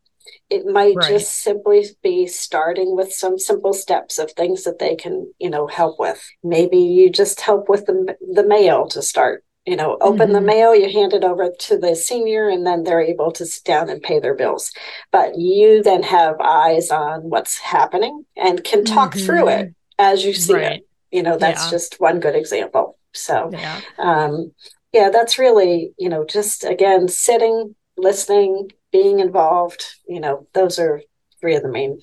it 0.49 0.65
might 0.65 0.97
right. 0.97 1.09
just 1.09 1.43
simply 1.43 1.85
be 2.03 2.27
starting 2.27 2.97
with 2.97 3.13
some 3.13 3.39
simple 3.39 3.75
steps 3.75 4.19
of 4.19 4.33
things 4.33 4.65
that 4.65 4.79
they 4.79 4.97
can 4.97 5.31
you 5.39 5.51
know 5.51 5.67
help 5.67 5.99
with 5.99 6.27
maybe 6.43 6.79
you 6.79 7.11
just 7.11 7.43
help 7.43 7.69
with 7.69 7.85
the, 7.85 8.17
the 8.33 8.47
mail 8.47 8.89
to 8.89 9.03
start 9.03 9.45
you 9.67 9.77
know 9.77 9.99
open 10.01 10.29
mm-hmm. 10.29 10.33
the 10.33 10.41
mail 10.41 10.75
you 10.75 10.91
hand 10.91 11.13
it 11.13 11.25
over 11.25 11.51
to 11.59 11.77
the 11.77 11.95
senior 11.95 12.49
and 12.49 12.67
then 12.67 12.85
they're 12.85 13.01
able 13.01 13.33
to 13.33 13.45
sit 13.45 13.65
down 13.65 13.91
and 13.91 14.03
pay 14.03 14.19
their 14.19 14.35
bills 14.35 14.73
but 15.11 15.37
you 15.37 15.83
then 15.83 16.03
have 16.03 16.37
eyes 16.41 16.91
on 16.91 17.23
what's 17.23 17.59
happening 17.59 18.25
and 18.37 18.65
can 18.65 18.85
talk 18.85 19.13
mm-hmm. 19.13 19.27
through 19.27 19.49
it 19.49 19.75
as 19.99 20.25
you 20.25 20.33
see 20.33 20.55
right. 20.55 20.73
it 20.73 20.89
you 21.11 21.23
know 21.23 21.37
that's 21.37 21.65
yeah. 21.65 21.71
just 21.71 22.01
one 22.01 22.21
good 22.21 22.37
example 22.37 22.99
so 23.13 23.51
yeah. 23.53 23.81
um 23.99 24.53
yeah 24.93 25.11
that's 25.11 25.39
really 25.39 25.93
you 25.99 26.09
know 26.09 26.25
just 26.25 26.65
again 26.65 27.09
sitting 27.09 27.75
listening 27.97 28.71
being 28.93 29.21
involved 29.21 29.85
you 30.09 30.21
know 30.21 30.47
those 30.55 30.79
are 30.79 31.03
three 31.41 31.57
of 31.57 31.63
the 31.63 31.69
main 31.69 32.01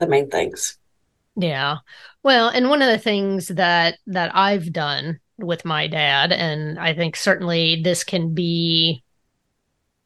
the 0.00 0.06
main 0.06 0.28
things 0.28 0.78
yeah 1.36 1.78
well 2.22 2.48
and 2.48 2.68
one 2.68 2.82
of 2.82 2.88
the 2.88 2.98
things 2.98 3.48
that 3.48 3.98
that 4.06 4.34
i've 4.34 4.72
done 4.72 5.20
with 5.38 5.64
my 5.64 5.86
dad. 5.86 6.32
And 6.32 6.78
I 6.78 6.94
think 6.94 7.16
certainly 7.16 7.82
this 7.82 8.04
can 8.04 8.34
be 8.34 9.02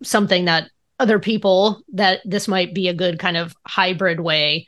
something 0.03 0.47
that 0.47 0.71
other 0.99 1.19
people 1.19 1.83
that 1.93 2.21
this 2.25 2.49
might 2.49 2.75
be 2.75 2.89
a 2.89 2.95
good 2.95 3.19
kind 3.19 3.37
of 3.37 3.55
hybrid 3.67 4.21
way 4.21 4.67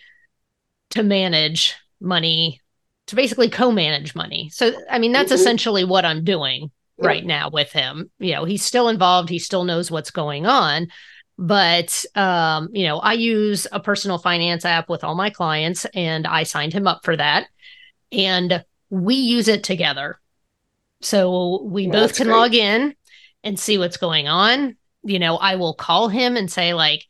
to 0.91 1.03
manage 1.03 1.75
money, 2.01 2.61
to 3.07 3.17
basically 3.17 3.49
co 3.49 3.73
manage 3.73 4.15
money. 4.15 4.51
So, 4.53 4.73
I 4.91 4.99
mean, 4.99 5.13
that's 5.13 5.33
mm-hmm. 5.33 5.41
essentially 5.41 5.85
what 5.85 6.05
I'm 6.05 6.25
doing 6.25 6.71
yeah. 6.99 7.07
right 7.07 7.25
now 7.25 7.51
with 7.51 7.73
him. 7.73 8.11
You 8.19 8.35
know, 8.35 8.45
he's 8.45 8.65
still 8.65 8.89
involved, 8.89 9.29
he 9.29 9.39
still 9.39 9.65
knows 9.65 9.91
what's 9.91 10.11
going 10.11 10.47
on. 10.47 10.89
But 11.39 12.05
um, 12.15 12.69
you 12.73 12.87
know, 12.87 12.99
I 12.99 13.15
use 13.15 13.67
a 13.73 13.81
personal 13.81 14.19
finance 14.19 14.65
app 14.65 14.89
with 14.89 15.03
all 15.03 15.15
my 15.15 15.31
clients 15.31 15.87
and 15.87 16.27
I 16.27 16.43
signed 16.43 16.75
him 16.75 16.87
up 16.87 17.05
for 17.05 17.17
that. 17.17 17.47
And 18.13 18.65
we 18.91 19.15
use 19.15 19.49
it 19.49 19.65
together. 19.65 20.21
So 21.01 21.63
we 21.63 21.85
yeah, 21.85 21.93
both 21.93 22.17
can 22.17 22.27
great. 22.27 22.37
log 22.37 22.55
in 22.55 22.95
and 23.43 23.59
see 23.59 23.79
what's 23.79 23.97
going 23.97 24.29
on. 24.29 24.77
You 25.03 25.19
know, 25.19 25.37
I 25.37 25.57
will 25.57 25.75
call 25.75 26.09
him 26.09 26.37
and 26.37 26.51
say, 26.51 26.75
like, 26.75 27.05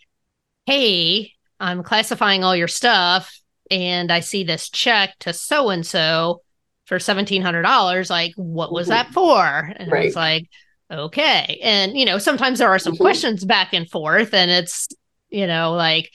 hey, 0.67 1.33
I'm 1.59 1.83
classifying 1.83 2.45
all 2.45 2.55
your 2.55 2.69
stuff 2.69 3.37
and 3.71 4.13
I 4.13 4.21
see 4.21 4.45
this 4.45 4.71
check 4.71 5.19
to 5.21 5.33
so 5.33 5.71
and 5.71 5.87
so 5.87 6.43
for 6.87 6.99
$1,700. 6.99 8.11
Like, 8.11 8.33
what 8.37 8.73
was 8.73 8.87
mm-hmm. 8.87 8.91
that 8.91 9.13
for? 9.13 9.73
And 9.77 9.91
right. 9.91 10.07
it's 10.07 10.17
like, 10.17 10.49
okay. 10.91 11.61
And, 11.63 11.97
you 11.97 12.05
know, 12.05 12.19
sometimes 12.19 12.59
there 12.59 12.69
are 12.69 12.79
some 12.79 12.95
mm-hmm. 12.95 13.03
questions 13.03 13.45
back 13.45 13.73
and 13.73 13.89
forth 13.89 14.35
and 14.35 14.51
it's, 14.51 14.89
you 15.29 15.47
know, 15.47 15.73
like, 15.73 16.11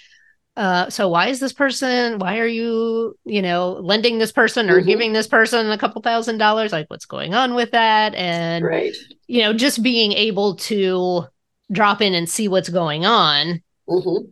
uh, 0.58 0.90
so 0.90 1.10
why 1.10 1.28
is 1.28 1.40
this 1.40 1.54
person 1.54 2.18
why 2.20 2.40
are 2.40 2.48
you 2.48 3.18
you 3.26 3.42
know 3.42 3.74
lending 3.82 4.20
this 4.20 4.32
person 4.32 4.70
or 4.70 4.78
mm-hmm. 4.78 4.88
giving 4.88 5.14
this 5.14 5.28
person 5.28 5.70
a 5.70 5.78
couple 5.78 6.02
thousand 6.02 6.38
dollars 6.38 6.72
like 6.72 6.90
what's 6.90 7.06
going 7.06 7.34
on 7.34 7.56
with 7.56 7.72
that 7.72 8.16
and 8.16 8.64
right. 8.64 8.96
you 9.28 9.42
know 9.42 9.54
just 9.54 9.84
being 9.84 10.14
able 10.14 10.56
to 10.56 11.26
drop 11.72 12.02
in 12.02 12.14
and 12.14 12.30
see 12.30 12.48
what's 12.48 12.70
going 12.70 13.06
on 13.06 13.62
mm-hmm. 13.90 14.26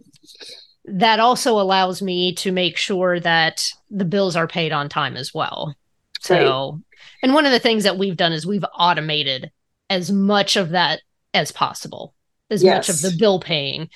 that 0.85 1.19
also 1.19 1.59
allows 1.59 2.01
me 2.01 2.33
to 2.33 2.51
make 2.51 2.77
sure 2.77 3.19
that 3.19 3.67
the 3.89 4.05
bills 4.05 4.35
are 4.35 4.47
paid 4.47 4.71
on 4.71 4.87
time 4.87 5.17
as 5.17 5.33
well 5.33 5.75
so 6.21 6.71
right. 6.71 6.81
and 7.21 7.33
one 7.33 7.45
of 7.45 7.51
the 7.51 7.59
things 7.59 7.83
that 7.83 7.97
we've 7.97 8.17
done 8.17 8.31
is 8.31 8.45
we've 8.45 8.65
automated 8.77 9.51
as 9.89 10.09
much 10.09 10.55
of 10.55 10.69
that 10.69 11.01
as 11.33 11.51
possible 11.51 12.13
as 12.49 12.63
yes. 12.63 12.87
much 12.87 12.95
of 12.95 13.01
the 13.01 13.17
bill 13.19 13.39
paying 13.39 13.89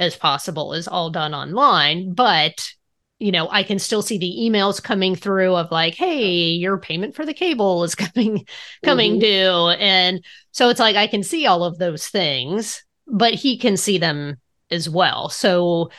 as 0.00 0.16
possible 0.16 0.72
is 0.72 0.88
all 0.88 1.10
done 1.10 1.34
online. 1.34 2.14
But 2.14 2.72
you 3.20 3.30
know, 3.30 3.50
I 3.50 3.64
can 3.64 3.78
still 3.78 4.00
see 4.00 4.16
the 4.16 4.34
emails 4.40 4.82
coming 4.82 5.14
through 5.14 5.54
of 5.54 5.70
like, 5.70 5.94
hey, 5.94 6.52
your 6.52 6.78
payment 6.78 7.14
for 7.14 7.26
the 7.26 7.34
cable 7.34 7.84
is 7.84 7.94
coming 7.94 8.46
coming 8.82 9.12
mm-hmm. 9.12 9.20
due. 9.20 9.68
And 9.78 10.24
so 10.52 10.70
it's 10.70 10.80
like 10.80 10.96
I 10.96 11.06
can 11.06 11.22
see 11.22 11.46
all 11.46 11.62
of 11.62 11.78
those 11.78 12.08
things, 12.08 12.82
but 13.06 13.34
he 13.34 13.58
can 13.58 13.76
see 13.76 13.98
them 13.98 14.38
as 14.70 14.88
well. 14.88 15.28
So 15.28 15.90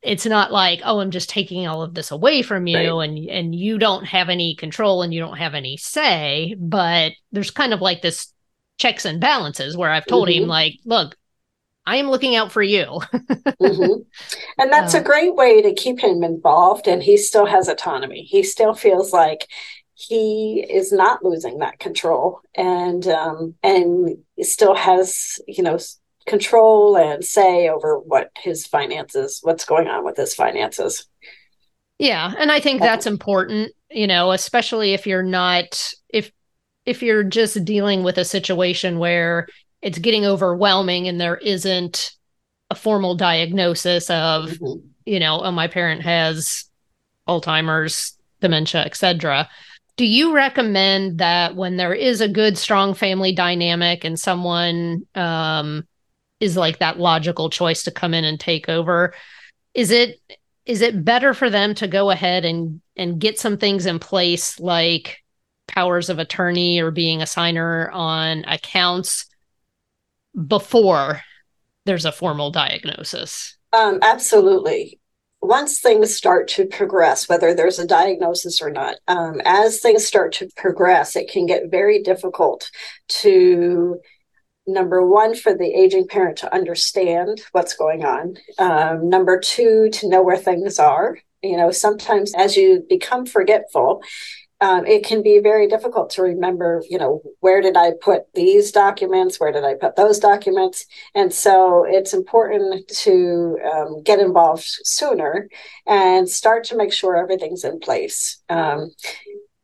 it's 0.00 0.24
not 0.26 0.52
like, 0.52 0.80
oh, 0.84 1.00
I'm 1.00 1.10
just 1.10 1.28
taking 1.28 1.66
all 1.66 1.82
of 1.82 1.94
this 1.94 2.10
away 2.10 2.42
from 2.42 2.66
you 2.66 2.98
right. 2.98 3.08
and 3.08 3.28
and 3.28 3.54
you 3.54 3.78
don't 3.78 4.04
have 4.04 4.30
any 4.30 4.54
control 4.56 5.02
and 5.02 5.12
you 5.12 5.20
don't 5.20 5.36
have 5.36 5.54
any 5.54 5.76
say, 5.76 6.56
but 6.58 7.12
there's 7.30 7.50
kind 7.50 7.74
of 7.74 7.82
like 7.82 8.00
this 8.00 8.32
checks 8.78 9.04
and 9.04 9.20
balances 9.20 9.76
where 9.76 9.90
I've 9.90 10.06
told 10.06 10.28
mm-hmm. 10.28 10.44
him 10.44 10.48
like, 10.48 10.78
look, 10.86 11.14
I 11.86 11.96
am 11.96 12.10
looking 12.10 12.36
out 12.36 12.50
for 12.50 12.62
you. 12.62 12.84
mm-hmm. 13.12 14.02
And 14.58 14.72
that's 14.72 14.94
a 14.94 15.02
great 15.02 15.34
way 15.34 15.60
to 15.62 15.74
keep 15.74 16.00
him 16.00 16.24
involved. 16.24 16.88
And 16.88 17.02
he 17.02 17.16
still 17.16 17.46
has 17.46 17.68
autonomy. 17.68 18.22
He 18.22 18.42
still 18.42 18.74
feels 18.74 19.12
like 19.12 19.46
he 19.94 20.66
is 20.68 20.92
not 20.92 21.24
losing 21.24 21.58
that 21.58 21.78
control 21.78 22.40
and 22.56 23.06
um, 23.06 23.54
and 23.62 24.16
still 24.40 24.74
has 24.74 25.38
you 25.46 25.62
know 25.62 25.78
control 26.26 26.96
and 26.96 27.24
say 27.24 27.68
over 27.68 27.98
what 27.98 28.30
his 28.36 28.66
finances 28.66 29.40
what's 29.42 29.64
going 29.64 29.86
on 29.88 30.04
with 30.04 30.16
his 30.16 30.34
finances 30.34 31.06
yeah 31.98 32.32
and 32.38 32.50
i 32.50 32.58
think 32.58 32.80
that's 32.80 33.06
important 33.06 33.70
you 33.90 34.06
know 34.06 34.32
especially 34.32 34.94
if 34.94 35.06
you're 35.06 35.22
not 35.22 35.92
if 36.08 36.32
if 36.86 37.02
you're 37.02 37.22
just 37.22 37.62
dealing 37.64 38.02
with 38.02 38.16
a 38.16 38.24
situation 38.24 38.98
where 38.98 39.46
it's 39.84 39.98
getting 39.98 40.24
overwhelming 40.24 41.06
and 41.06 41.20
there 41.20 41.36
isn't 41.36 42.12
a 42.70 42.74
formal 42.74 43.14
diagnosis 43.14 44.10
of 44.10 44.48
mm-hmm. 44.50 44.86
you 45.04 45.20
know 45.20 45.40
oh 45.42 45.52
my 45.52 45.68
parent 45.68 46.02
has 46.02 46.64
alzheimer's 47.28 48.16
dementia 48.40 48.80
etc 48.80 49.48
do 49.96 50.04
you 50.04 50.34
recommend 50.34 51.18
that 51.18 51.54
when 51.54 51.76
there 51.76 51.94
is 51.94 52.20
a 52.20 52.28
good 52.28 52.58
strong 52.58 52.94
family 52.94 53.32
dynamic 53.32 54.02
and 54.02 54.18
someone 54.18 55.06
um, 55.14 55.86
is 56.40 56.56
like 56.56 56.80
that 56.80 56.98
logical 56.98 57.48
choice 57.48 57.84
to 57.84 57.92
come 57.92 58.12
in 58.12 58.24
and 58.24 58.40
take 58.40 58.68
over 58.68 59.14
is 59.74 59.90
it 59.90 60.18
is 60.66 60.80
it 60.80 61.04
better 61.04 61.34
for 61.34 61.50
them 61.50 61.74
to 61.74 61.86
go 61.86 62.10
ahead 62.10 62.44
and 62.44 62.80
and 62.96 63.20
get 63.20 63.38
some 63.38 63.58
things 63.58 63.86
in 63.86 63.98
place 63.98 64.58
like 64.58 65.18
powers 65.68 66.08
of 66.08 66.18
attorney 66.18 66.80
or 66.80 66.90
being 66.90 67.22
a 67.22 67.26
signer 67.26 67.90
on 67.90 68.44
accounts 68.46 69.26
before 70.46 71.20
there's 71.84 72.04
a 72.04 72.12
formal 72.12 72.50
diagnosis? 72.50 73.56
Um, 73.72 73.98
absolutely. 74.02 75.00
Once 75.42 75.80
things 75.80 76.14
start 76.14 76.48
to 76.48 76.64
progress, 76.64 77.28
whether 77.28 77.54
there's 77.54 77.78
a 77.78 77.86
diagnosis 77.86 78.62
or 78.62 78.70
not, 78.70 78.96
um, 79.08 79.40
as 79.44 79.80
things 79.80 80.06
start 80.06 80.32
to 80.32 80.48
progress, 80.56 81.16
it 81.16 81.30
can 81.30 81.44
get 81.44 81.70
very 81.70 82.02
difficult 82.02 82.70
to 83.08 84.00
number 84.66 85.06
one 85.06 85.34
for 85.34 85.54
the 85.54 85.74
aging 85.74 86.06
parent 86.06 86.38
to 86.38 86.54
understand 86.54 87.42
what's 87.52 87.74
going 87.74 88.04
on 88.04 88.36
um, 88.58 89.08
number 89.08 89.38
two 89.38 89.90
to 89.90 90.08
know 90.08 90.22
where 90.22 90.38
things 90.38 90.78
are 90.78 91.18
you 91.42 91.56
know 91.56 91.70
sometimes 91.70 92.32
as 92.34 92.56
you 92.56 92.84
become 92.88 93.26
forgetful 93.26 94.02
um, 94.60 94.86
it 94.86 95.04
can 95.04 95.22
be 95.22 95.40
very 95.40 95.66
difficult 95.66 96.10
to 96.10 96.22
remember, 96.22 96.82
you 96.88 96.98
know, 96.98 97.22
where 97.40 97.60
did 97.60 97.76
I 97.76 97.92
put 98.00 98.32
these 98.34 98.72
documents? 98.72 99.38
Where 99.38 99.52
did 99.52 99.64
I 99.64 99.74
put 99.74 99.96
those 99.96 100.18
documents? 100.18 100.86
And 101.14 101.32
so 101.32 101.84
it's 101.86 102.14
important 102.14 102.86
to 102.88 103.58
um, 103.64 104.02
get 104.02 104.20
involved 104.20 104.64
sooner 104.64 105.48
and 105.86 106.28
start 106.28 106.64
to 106.64 106.76
make 106.76 106.92
sure 106.92 107.16
everything's 107.16 107.64
in 107.64 107.80
place. 107.80 108.42
Um, 108.48 108.92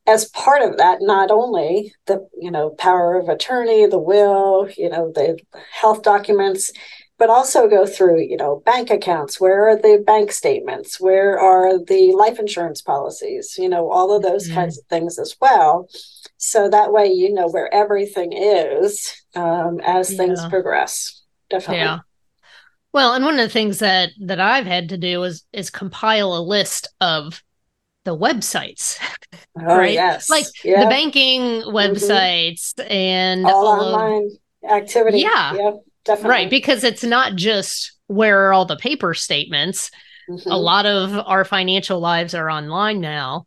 as 0.06 0.28
part 0.30 0.62
of 0.62 0.78
that, 0.78 0.98
not 1.00 1.30
only 1.30 1.94
the 2.06 2.26
you 2.38 2.50
know 2.50 2.70
power 2.70 3.14
of 3.14 3.28
attorney, 3.28 3.86
the 3.86 3.98
will, 3.98 4.68
you 4.76 4.88
know, 4.88 5.12
the 5.14 5.38
health 5.72 6.02
documents, 6.02 6.72
but 7.20 7.28
also 7.28 7.68
go 7.68 7.84
through, 7.84 8.18
you 8.18 8.36
know, 8.38 8.62
bank 8.64 8.88
accounts. 8.88 9.38
Where 9.38 9.68
are 9.68 9.76
the 9.76 10.02
bank 10.04 10.32
statements? 10.32 10.98
Where 10.98 11.38
are 11.38 11.78
the 11.78 12.14
life 12.16 12.38
insurance 12.38 12.80
policies? 12.80 13.56
You 13.58 13.68
know, 13.68 13.90
all 13.90 14.16
of 14.16 14.22
those 14.22 14.46
mm-hmm. 14.46 14.54
kinds 14.54 14.78
of 14.78 14.86
things 14.86 15.18
as 15.18 15.36
well. 15.38 15.86
So 16.38 16.70
that 16.70 16.94
way, 16.94 17.08
you 17.08 17.30
know 17.30 17.46
where 17.46 17.72
everything 17.74 18.32
is 18.32 19.14
um, 19.36 19.80
as 19.84 20.10
yeah. 20.10 20.16
things 20.16 20.40
progress. 20.46 21.22
Definitely. 21.50 21.82
Yeah. 21.82 21.98
Well, 22.94 23.12
and 23.12 23.22
one 23.22 23.34
of 23.34 23.46
the 23.46 23.52
things 23.52 23.80
that 23.80 24.12
that 24.22 24.40
I've 24.40 24.66
had 24.66 24.88
to 24.88 24.96
do 24.96 25.22
is 25.24 25.44
is 25.52 25.68
compile 25.68 26.34
a 26.34 26.40
list 26.40 26.88
of 27.02 27.42
the 28.06 28.16
websites, 28.16 28.98
oh, 29.60 29.76
right? 29.76 29.92
Yes. 29.92 30.30
Like 30.30 30.46
the 30.64 30.86
banking 30.88 31.42
mm-hmm. 31.42 31.76
websites 31.76 32.72
mm-hmm. 32.76 32.90
and 32.90 33.44
all, 33.44 33.66
all 33.66 33.94
online 33.94 34.30
of, 34.64 34.70
activity. 34.70 35.18
Yeah. 35.18 35.52
Yep. 35.52 35.74
Definitely. 36.04 36.30
Right. 36.30 36.50
Because 36.50 36.84
it's 36.84 37.04
not 37.04 37.36
just 37.36 37.92
where 38.06 38.46
are 38.48 38.52
all 38.52 38.64
the 38.64 38.76
paper 38.76 39.14
statements. 39.14 39.90
Mm-hmm. 40.28 40.50
A 40.50 40.56
lot 40.56 40.86
of 40.86 41.14
our 41.26 41.44
financial 41.44 42.00
lives 42.00 42.34
are 42.34 42.50
online 42.50 43.00
now. 43.00 43.46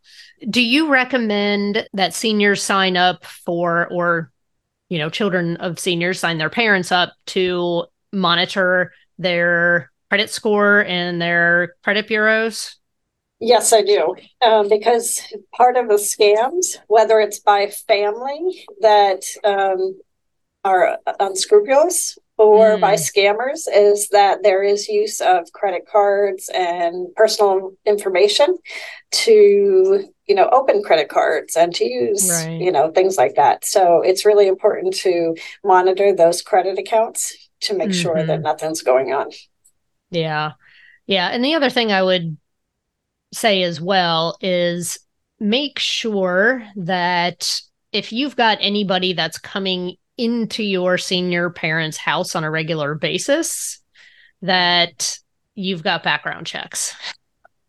Do 0.49 0.61
you 0.61 0.89
recommend 0.89 1.87
that 1.93 2.13
seniors 2.13 2.61
sign 2.61 2.97
up 2.97 3.25
for, 3.25 3.87
or, 3.91 4.31
you 4.89 4.99
know, 4.99 5.09
children 5.09 5.57
of 5.57 5.79
seniors 5.79 6.19
sign 6.19 6.37
their 6.37 6.49
parents 6.49 6.91
up 6.91 7.13
to 7.27 7.85
monitor 8.11 8.93
their 9.17 9.91
credit 10.09 10.29
score 10.29 10.83
and 10.85 11.21
their 11.21 11.75
credit 11.83 12.07
bureaus? 12.07 12.77
Yes, 13.39 13.73
I 13.73 13.81
do. 13.81 14.15
Um, 14.45 14.69
because 14.69 15.21
part 15.53 15.75
of 15.75 15.87
the 15.87 15.95
scams, 15.95 16.77
whether 16.87 17.19
it's 17.19 17.39
by 17.39 17.67
family 17.67 18.65
that 18.81 19.23
um, 19.43 19.99
are 20.63 20.97
unscrupulous 21.19 22.17
or 22.37 22.77
mm. 22.77 22.81
by 22.81 22.95
scammers 22.95 23.67
is 23.71 24.09
that 24.09 24.43
there 24.43 24.63
is 24.63 24.87
use 24.87 25.21
of 25.21 25.51
credit 25.53 25.85
cards 25.89 26.49
and 26.53 27.13
personal 27.15 27.71
information 27.85 28.57
to 29.11 30.05
you 30.27 30.35
know 30.35 30.49
open 30.51 30.81
credit 30.83 31.09
cards 31.09 31.55
and 31.55 31.75
to 31.75 31.85
use 31.85 32.29
right. 32.29 32.59
you 32.59 32.71
know 32.71 32.91
things 32.91 33.17
like 33.17 33.35
that 33.35 33.63
so 33.65 34.01
it's 34.01 34.25
really 34.25 34.47
important 34.47 34.93
to 34.93 35.35
monitor 35.63 36.15
those 36.15 36.41
credit 36.41 36.79
accounts 36.79 37.49
to 37.59 37.73
make 37.75 37.89
mm-hmm. 37.89 38.01
sure 38.01 38.15
that 38.15 38.27
mm-hmm. 38.27 38.43
nothing's 38.43 38.81
going 38.81 39.13
on 39.13 39.29
yeah 40.09 40.53
yeah 41.05 41.27
and 41.27 41.43
the 41.43 41.53
other 41.53 41.69
thing 41.69 41.91
i 41.91 42.01
would 42.01 42.37
say 43.31 43.63
as 43.63 43.79
well 43.81 44.37
is 44.41 44.99
make 45.39 45.79
sure 45.79 46.63
that 46.75 47.59
if 47.91 48.11
you've 48.11 48.35
got 48.35 48.57
anybody 48.61 49.13
that's 49.13 49.37
coming 49.37 49.97
into 50.23 50.63
your 50.63 50.97
senior 50.97 51.49
parents' 51.49 51.97
house 51.97 52.35
on 52.35 52.43
a 52.43 52.51
regular 52.51 52.95
basis, 52.95 53.81
that 54.41 55.17
you've 55.55 55.83
got 55.83 56.03
background 56.03 56.47
checks. 56.47 56.95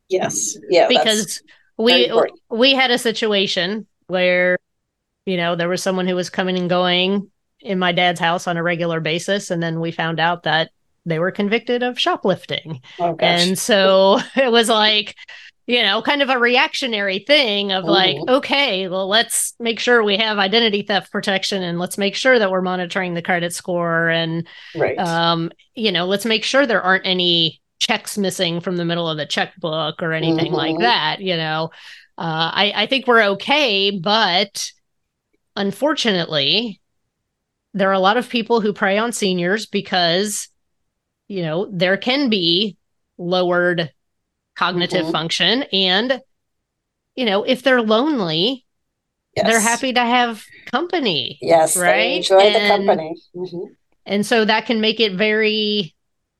Yes. 0.08 0.56
Yeah. 0.68 0.88
Because 0.88 1.42
we 1.76 2.12
we 2.50 2.72
had 2.72 2.90
a 2.90 2.98
situation 2.98 3.86
where 4.06 4.58
you 5.26 5.36
know 5.36 5.56
there 5.56 5.68
was 5.68 5.82
someone 5.82 6.06
who 6.06 6.14
was 6.14 6.30
coming 6.30 6.56
and 6.58 6.68
going 6.68 7.30
in 7.60 7.78
my 7.78 7.92
dad's 7.92 8.20
house 8.20 8.46
on 8.46 8.56
a 8.56 8.62
regular 8.62 9.00
basis 9.00 9.50
and 9.50 9.62
then 9.62 9.80
we 9.80 9.90
found 9.90 10.20
out 10.20 10.42
that 10.42 10.70
they 11.06 11.18
were 11.18 11.30
convicted 11.30 11.82
of 11.82 11.98
shoplifting. 11.98 12.80
Oh, 12.98 13.16
and 13.18 13.58
so 13.58 14.20
it 14.36 14.50
was 14.50 14.68
like 14.68 15.16
you 15.66 15.82
know, 15.82 16.02
kind 16.02 16.20
of 16.20 16.28
a 16.28 16.38
reactionary 16.38 17.20
thing 17.20 17.72
of 17.72 17.84
like, 17.84 18.16
mm-hmm. 18.16 18.34
okay, 18.34 18.86
well, 18.88 19.08
let's 19.08 19.54
make 19.58 19.80
sure 19.80 20.02
we 20.02 20.18
have 20.18 20.38
identity 20.38 20.82
theft 20.82 21.10
protection 21.10 21.62
and 21.62 21.78
let's 21.78 21.96
make 21.96 22.14
sure 22.14 22.38
that 22.38 22.50
we're 22.50 22.60
monitoring 22.60 23.14
the 23.14 23.22
credit 23.22 23.54
score 23.54 24.08
and, 24.08 24.46
right. 24.76 24.98
um, 24.98 25.50
you 25.74 25.90
know, 25.90 26.04
let's 26.04 26.26
make 26.26 26.44
sure 26.44 26.66
there 26.66 26.82
aren't 26.82 27.06
any 27.06 27.62
checks 27.78 28.18
missing 28.18 28.60
from 28.60 28.76
the 28.76 28.84
middle 28.84 29.08
of 29.08 29.16
the 29.16 29.26
checkbook 29.26 30.02
or 30.02 30.12
anything 30.12 30.46
mm-hmm. 30.46 30.54
like 30.54 30.78
that. 30.80 31.20
You 31.20 31.36
know, 31.36 31.70
uh, 32.18 32.50
I, 32.52 32.72
I 32.76 32.86
think 32.86 33.06
we're 33.06 33.24
okay, 33.30 33.90
but 33.90 34.70
unfortunately, 35.56 36.80
there 37.72 37.88
are 37.88 37.94
a 37.94 38.00
lot 38.00 38.18
of 38.18 38.28
people 38.28 38.60
who 38.60 38.72
prey 38.74 38.98
on 38.98 39.12
seniors 39.12 39.64
because, 39.64 40.48
you 41.26 41.42
know, 41.42 41.68
there 41.72 41.96
can 41.96 42.28
be 42.28 42.76
lowered 43.16 43.90
cognitive 44.56 45.02
mm-hmm. 45.02 45.12
function 45.12 45.64
and 45.72 46.20
you 47.16 47.24
know 47.24 47.42
if 47.42 47.62
they're 47.62 47.82
lonely 47.82 48.64
yes. 49.36 49.46
they're 49.46 49.60
happy 49.60 49.92
to 49.92 50.00
have 50.00 50.44
company 50.70 51.38
yes 51.42 51.76
right 51.76 52.18
enjoy 52.18 52.40
and, 52.40 52.54
the 52.54 52.68
company 52.68 53.16
mm-hmm. 53.34 53.72
and 54.06 54.24
so 54.24 54.44
that 54.44 54.66
can 54.66 54.80
make 54.80 55.00
it 55.00 55.14
very 55.14 55.94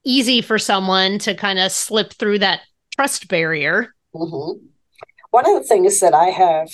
easy 0.05 0.40
for 0.40 0.59
someone 0.59 1.18
to 1.18 1.35
kind 1.35 1.59
of 1.59 1.72
slip 1.72 2.12
through 2.12 2.38
that 2.38 2.61
trust 2.94 3.29
barrier 3.29 3.94
mm-hmm. 4.14 4.64
one 5.31 5.48
of 5.48 5.61
the 5.61 5.66
things 5.66 6.00
that 6.00 6.14
i 6.14 6.27
have 6.27 6.68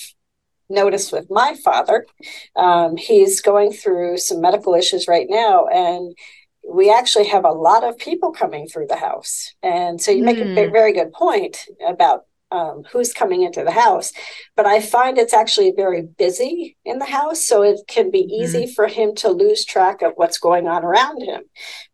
noticed 0.69 1.11
with 1.11 1.29
my 1.29 1.55
father 1.63 2.05
um, 2.55 2.95
he's 2.95 3.41
going 3.41 3.73
through 3.73 4.17
some 4.17 4.39
medical 4.39 4.73
issues 4.73 5.07
right 5.07 5.27
now 5.29 5.67
and 5.67 6.15
we 6.67 6.91
actually 6.91 7.27
have 7.27 7.45
a 7.45 7.51
lot 7.51 7.83
of 7.83 7.97
people 7.97 8.31
coming 8.31 8.67
through 8.67 8.87
the 8.87 8.95
house. 8.95 9.53
And 9.63 9.99
so 10.01 10.11
you 10.11 10.23
make 10.23 10.37
mm. 10.37 10.57
a 10.57 10.65
hmm. 10.65 10.71
very 10.71 10.93
good 10.93 11.11
point 11.11 11.67
about 11.85 12.25
um, 12.51 12.83
who's 12.91 13.13
coming 13.13 13.43
into 13.43 13.63
the 13.63 13.71
house. 13.71 14.11
But 14.55 14.65
I 14.65 14.81
find 14.81 15.17
it's 15.17 15.33
actually 15.33 15.73
very 15.75 16.03
busy 16.03 16.77
in 16.85 16.99
the 16.99 17.05
house. 17.05 17.45
So 17.45 17.63
it 17.63 17.79
can 17.87 18.11
be 18.11 18.23
mm-hmm. 18.23 18.43
easy 18.43 18.63
mm-hmm. 18.63 18.73
for 18.73 18.87
him 18.87 19.15
to 19.15 19.29
lose 19.29 19.65
track 19.65 20.01
of 20.01 20.13
what's 20.15 20.37
going 20.37 20.67
on 20.67 20.83
around 20.83 21.21
him 21.21 21.41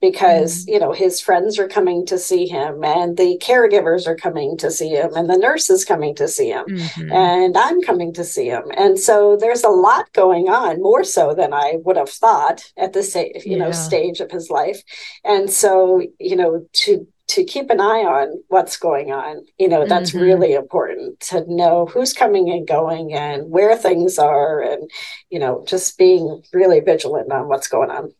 because, 0.01 0.63
mm-hmm. 0.63 0.73
you 0.73 0.79
know, 0.79 0.91
his 0.91 1.21
friends 1.21 1.59
are 1.59 1.67
coming 1.67 2.05
to 2.07 2.17
see 2.17 2.47
him 2.47 2.83
and 2.83 3.17
the 3.17 3.39
caregivers 3.43 4.07
are 4.07 4.15
coming 4.15 4.57
to 4.57 4.71
see 4.71 4.89
him 4.89 5.15
and 5.15 5.29
the 5.29 5.37
nurse 5.37 5.69
is 5.69 5.85
coming 5.85 6.15
to 6.15 6.27
see 6.27 6.49
him 6.49 6.65
mm-hmm. 6.65 7.11
and 7.11 7.57
I'm 7.57 7.81
coming 7.81 8.13
to 8.13 8.23
see 8.23 8.47
him. 8.47 8.63
And 8.75 8.99
so 8.99 9.37
there's 9.39 9.63
a 9.63 9.69
lot 9.69 10.11
going 10.13 10.49
on, 10.49 10.81
more 10.81 11.03
so 11.03 11.33
than 11.33 11.53
I 11.53 11.75
would 11.83 11.97
have 11.97 12.09
thought 12.09 12.63
at 12.77 12.93
this, 12.93 13.15
you 13.15 13.31
yeah. 13.45 13.57
know, 13.57 13.71
stage 13.71 14.19
of 14.19 14.31
his 14.31 14.49
life. 14.49 14.81
And 15.23 15.49
so, 15.49 16.01
you 16.19 16.35
know, 16.35 16.65
to 16.73 17.07
to 17.27 17.43
keep 17.43 17.69
an 17.69 17.81
eye 17.81 18.03
on 18.03 18.41
what's 18.47 18.77
going 18.77 19.11
on. 19.11 19.45
You 19.57 19.67
know, 19.67 19.85
that's 19.85 20.11
mm-hmm. 20.11 20.19
really 20.19 20.53
important 20.53 21.19
to 21.21 21.43
know 21.53 21.85
who's 21.85 22.13
coming 22.13 22.49
and 22.49 22.67
going 22.67 23.13
and 23.13 23.49
where 23.49 23.75
things 23.75 24.17
are 24.17 24.61
and, 24.61 24.89
you 25.29 25.39
know, 25.39 25.63
just 25.67 25.97
being 25.97 26.41
really 26.53 26.79
vigilant 26.79 27.31
on 27.31 27.47
what's 27.47 27.67
going 27.67 27.91
on. 27.91 28.13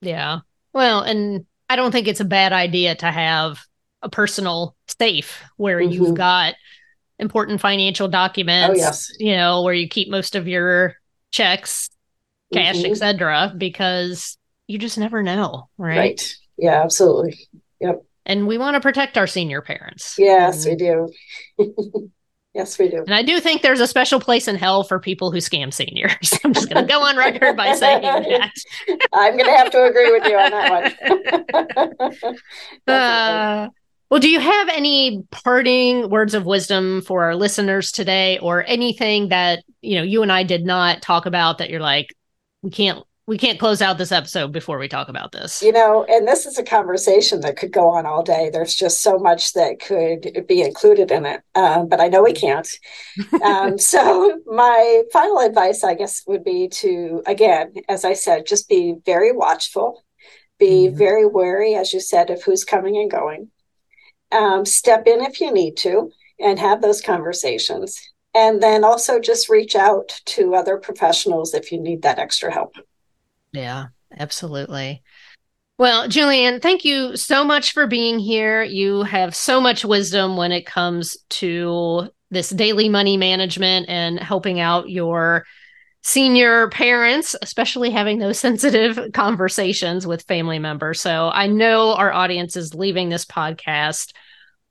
Yeah. 0.00 0.40
Well, 0.72 1.02
and 1.02 1.44
I 1.68 1.76
don't 1.76 1.92
think 1.92 2.08
it's 2.08 2.20
a 2.20 2.24
bad 2.24 2.52
idea 2.52 2.94
to 2.96 3.10
have 3.10 3.60
a 4.00 4.08
personal 4.08 4.74
safe 4.98 5.42
where 5.56 5.78
mm-hmm. 5.78 5.92
you've 5.92 6.14
got 6.14 6.54
important 7.18 7.60
financial 7.60 8.08
documents, 8.08 8.80
oh, 8.80 8.82
yes. 8.82 9.12
you 9.18 9.36
know, 9.36 9.62
where 9.62 9.74
you 9.74 9.88
keep 9.88 10.08
most 10.08 10.36
of 10.36 10.48
your 10.48 10.94
checks, 11.30 11.90
cash, 12.54 12.76
mm-hmm. 12.76 12.92
etc., 12.92 13.52
because 13.58 14.38
you 14.66 14.78
just 14.78 14.96
never 14.96 15.22
know, 15.22 15.68
right? 15.76 15.98
Right. 15.98 16.34
Yeah, 16.56 16.82
absolutely. 16.82 17.38
Yep 17.80 18.04
and 18.28 18.46
we 18.46 18.58
want 18.58 18.74
to 18.74 18.80
protect 18.80 19.18
our 19.18 19.26
senior 19.26 19.62
parents. 19.62 20.14
Yes, 20.18 20.66
we 20.66 20.76
do. 20.76 21.10
yes, 22.54 22.78
we 22.78 22.88
do. 22.88 22.98
And 22.98 23.14
I 23.14 23.22
do 23.22 23.40
think 23.40 23.62
there's 23.62 23.80
a 23.80 23.86
special 23.86 24.20
place 24.20 24.46
in 24.46 24.54
hell 24.54 24.84
for 24.84 25.00
people 25.00 25.32
who 25.32 25.38
scam 25.38 25.72
seniors. 25.72 26.32
I'm 26.44 26.52
just 26.52 26.68
going 26.68 26.86
to 26.86 26.92
go 26.92 27.02
on 27.02 27.16
record 27.16 27.56
by 27.56 27.74
saying 27.74 28.02
that. 28.02 28.52
I'm 29.14 29.32
going 29.32 29.46
to 29.46 29.56
have 29.56 29.70
to 29.70 29.84
agree 29.84 30.12
with 30.12 30.24
you 30.26 30.36
on 30.36 30.50
that 30.50 30.98
one. 32.86 32.94
uh, 32.94 33.68
well, 34.10 34.20
do 34.20 34.28
you 34.28 34.40
have 34.40 34.68
any 34.68 35.22
parting 35.30 36.10
words 36.10 36.34
of 36.34 36.44
wisdom 36.44 37.00
for 37.00 37.24
our 37.24 37.34
listeners 37.34 37.90
today 37.90 38.38
or 38.38 38.62
anything 38.66 39.30
that, 39.30 39.64
you 39.80 39.96
know, 39.96 40.02
you 40.02 40.22
and 40.22 40.30
I 40.30 40.42
did 40.42 40.64
not 40.64 41.00
talk 41.00 41.24
about 41.26 41.58
that 41.58 41.70
you're 41.70 41.80
like, 41.80 42.08
we 42.62 42.70
can't 42.70 43.04
we 43.28 43.36
can't 43.36 43.58
close 43.58 43.82
out 43.82 43.98
this 43.98 44.10
episode 44.10 44.52
before 44.52 44.78
we 44.78 44.88
talk 44.88 45.10
about 45.10 45.32
this. 45.32 45.62
You 45.62 45.70
know, 45.70 46.02
and 46.08 46.26
this 46.26 46.46
is 46.46 46.56
a 46.56 46.62
conversation 46.62 47.42
that 47.42 47.58
could 47.58 47.70
go 47.70 47.90
on 47.90 48.06
all 48.06 48.22
day. 48.22 48.48
There's 48.50 48.74
just 48.74 49.02
so 49.02 49.18
much 49.18 49.52
that 49.52 49.80
could 49.80 50.46
be 50.48 50.62
included 50.62 51.10
in 51.10 51.26
it, 51.26 51.42
um, 51.54 51.90
but 51.90 52.00
I 52.00 52.08
know 52.08 52.22
we 52.22 52.32
can't. 52.32 52.66
um, 53.44 53.76
so, 53.92 54.40
my 54.46 55.02
final 55.12 55.40
advice, 55.40 55.84
I 55.84 55.92
guess, 55.92 56.22
would 56.26 56.42
be 56.42 56.68
to, 56.68 57.22
again, 57.26 57.74
as 57.86 58.06
I 58.06 58.14
said, 58.14 58.46
just 58.46 58.66
be 58.66 58.94
very 59.04 59.30
watchful, 59.30 60.04
be 60.58 60.86
mm-hmm. 60.86 60.96
very 60.96 61.26
wary, 61.26 61.74
as 61.74 61.92
you 61.92 62.00
said, 62.00 62.30
of 62.30 62.42
who's 62.42 62.64
coming 62.64 62.96
and 62.96 63.10
going. 63.10 63.50
Um, 64.32 64.64
step 64.64 65.06
in 65.06 65.20
if 65.20 65.38
you 65.38 65.52
need 65.52 65.76
to 65.78 66.10
and 66.40 66.58
have 66.58 66.80
those 66.80 67.02
conversations. 67.02 68.00
And 68.34 68.62
then 68.62 68.84
also 68.84 69.20
just 69.20 69.50
reach 69.50 69.76
out 69.76 70.18
to 70.26 70.54
other 70.54 70.78
professionals 70.78 71.52
if 71.52 71.70
you 71.70 71.78
need 71.78 72.00
that 72.02 72.18
extra 72.18 72.50
help. 72.50 72.74
Yeah, 73.52 73.86
absolutely. 74.16 75.02
Well, 75.78 76.08
Julianne, 76.08 76.60
thank 76.60 76.84
you 76.84 77.16
so 77.16 77.44
much 77.44 77.72
for 77.72 77.86
being 77.86 78.18
here. 78.18 78.62
You 78.62 79.02
have 79.02 79.34
so 79.36 79.60
much 79.60 79.84
wisdom 79.84 80.36
when 80.36 80.50
it 80.50 80.66
comes 80.66 81.16
to 81.30 82.08
this 82.30 82.50
daily 82.50 82.88
money 82.88 83.16
management 83.16 83.88
and 83.88 84.18
helping 84.18 84.58
out 84.60 84.90
your 84.90 85.44
senior 86.02 86.68
parents, 86.70 87.36
especially 87.42 87.90
having 87.90 88.18
those 88.18 88.38
sensitive 88.40 89.12
conversations 89.12 90.06
with 90.06 90.22
family 90.22 90.58
members. 90.58 91.00
So 91.00 91.30
I 91.32 91.46
know 91.46 91.94
our 91.94 92.12
audience 92.12 92.56
is 92.56 92.74
leaving 92.74 93.08
this 93.08 93.24
podcast 93.24 94.12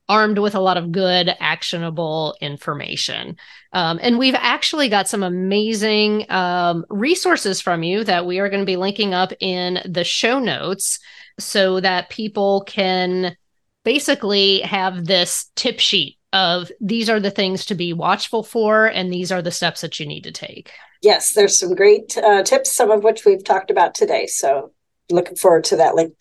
armed 0.10 0.38
with 0.38 0.56
a 0.56 0.60
lot 0.60 0.78
of 0.78 0.92
good, 0.92 1.36
actionable 1.40 2.36
information. 2.42 3.38
Um, 3.74 4.00
and 4.02 4.18
we've 4.18 4.36
actually 4.36 4.90
got 4.90 5.10
some 5.10 5.24
amazing 5.24 6.30
um, 6.32 6.86
resources 6.90 7.60
from 7.62 7.84
you 7.84 8.04
that 8.06 8.26
we 8.26 8.40
are 8.40 8.50
going 8.50 8.62
to 8.62 8.66
be 8.66 8.78
linking 8.78 9.14
up 9.14 9.34
in 9.40 9.80
the 9.86 10.04
show 10.04 10.40
notes 10.40 11.00
so 11.40 11.80
that 11.82 12.10
people 12.10 12.64
can 12.66 13.36
basically 13.84 14.62
have 14.62 15.06
this 15.06 15.52
tip 15.56 15.80
sheet 15.80 16.18
of 16.34 16.72
these 16.82 17.10
are 17.10 17.20
the 17.20 17.32
things 17.32 17.66
to 17.66 17.76
be 17.76 17.94
watchful 17.94 18.44
for 18.44 18.86
and 18.86 19.12
these 19.12 19.32
are 19.32 19.42
the 19.42 19.52
steps 19.52 19.82
that 19.82 20.00
you 20.00 20.06
need 20.06 20.24
to 20.24 20.32
take. 20.32 20.72
Yes, 21.02 21.34
there's 21.34 21.58
some 21.58 21.76
great 21.76 22.18
uh, 22.18 22.44
tips, 22.44 22.74
some 22.74 22.92
of 22.92 23.04
which 23.04 23.24
we've 23.26 23.44
talked 23.44 23.72
about 23.72 23.96
today. 23.96 24.28
So 24.28 24.72
looking 25.10 25.36
forward 25.36 25.64
to 25.66 25.78
that 25.78 25.96
link. 25.96 26.14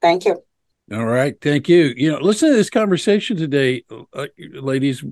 Thank 0.00 0.24
you. 0.24 0.42
All 0.92 1.04
right, 1.04 1.40
thank 1.40 1.68
you. 1.68 1.94
You 1.96 2.10
know, 2.10 2.18
listen 2.18 2.50
to 2.50 2.56
this 2.56 2.68
conversation 2.68 3.36
today, 3.36 3.84
uh, 4.12 4.26
ladies, 4.38 5.04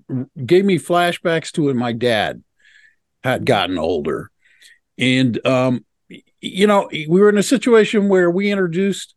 gave 0.44 0.64
me 0.64 0.76
flashbacks 0.76 1.52
to 1.52 1.66
when 1.66 1.76
my 1.76 1.92
dad 1.92 2.42
had 3.22 3.46
gotten 3.46 3.78
older, 3.78 4.32
and 4.98 5.44
um, 5.46 5.84
you 6.40 6.66
know, 6.66 6.88
we 6.90 7.20
were 7.20 7.28
in 7.28 7.38
a 7.38 7.44
situation 7.44 8.08
where 8.08 8.28
we 8.28 8.50
introduced 8.50 9.14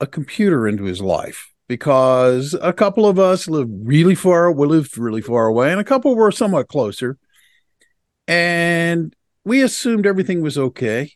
a 0.00 0.06
computer 0.06 0.66
into 0.66 0.84
his 0.84 1.02
life 1.02 1.52
because 1.68 2.54
a 2.62 2.72
couple 2.72 3.06
of 3.06 3.18
us 3.18 3.46
lived 3.46 3.70
really 3.86 4.14
far, 4.14 4.50
we 4.50 4.66
lived 4.66 4.96
really 4.96 5.20
far 5.20 5.48
away, 5.48 5.70
and 5.70 5.80
a 5.80 5.84
couple 5.84 6.14
were 6.16 6.32
somewhat 6.32 6.68
closer, 6.68 7.18
and 8.26 9.14
we 9.44 9.60
assumed 9.60 10.06
everything 10.06 10.40
was 10.40 10.56
okay. 10.56 11.12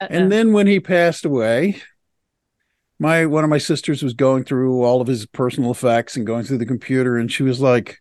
Uh-uh. 0.00 0.08
And 0.10 0.32
then 0.32 0.54
when 0.54 0.66
he 0.66 0.80
passed 0.80 1.26
away, 1.26 1.82
my 2.98 3.26
one 3.26 3.44
of 3.44 3.50
my 3.50 3.58
sisters 3.58 4.02
was 4.02 4.14
going 4.14 4.44
through 4.44 4.82
all 4.82 5.00
of 5.00 5.08
his 5.08 5.26
personal 5.26 5.70
effects 5.70 6.16
and 6.16 6.26
going 6.26 6.44
through 6.44 6.58
the 6.58 6.66
computer 6.66 7.16
and 7.16 7.30
she 7.30 7.42
was 7.42 7.60
like 7.60 8.00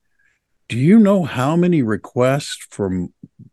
do 0.67 0.77
you 0.77 0.97
know 0.97 1.23
how 1.23 1.55
many 1.55 1.81
requests 1.81 2.65
for 2.69 3.07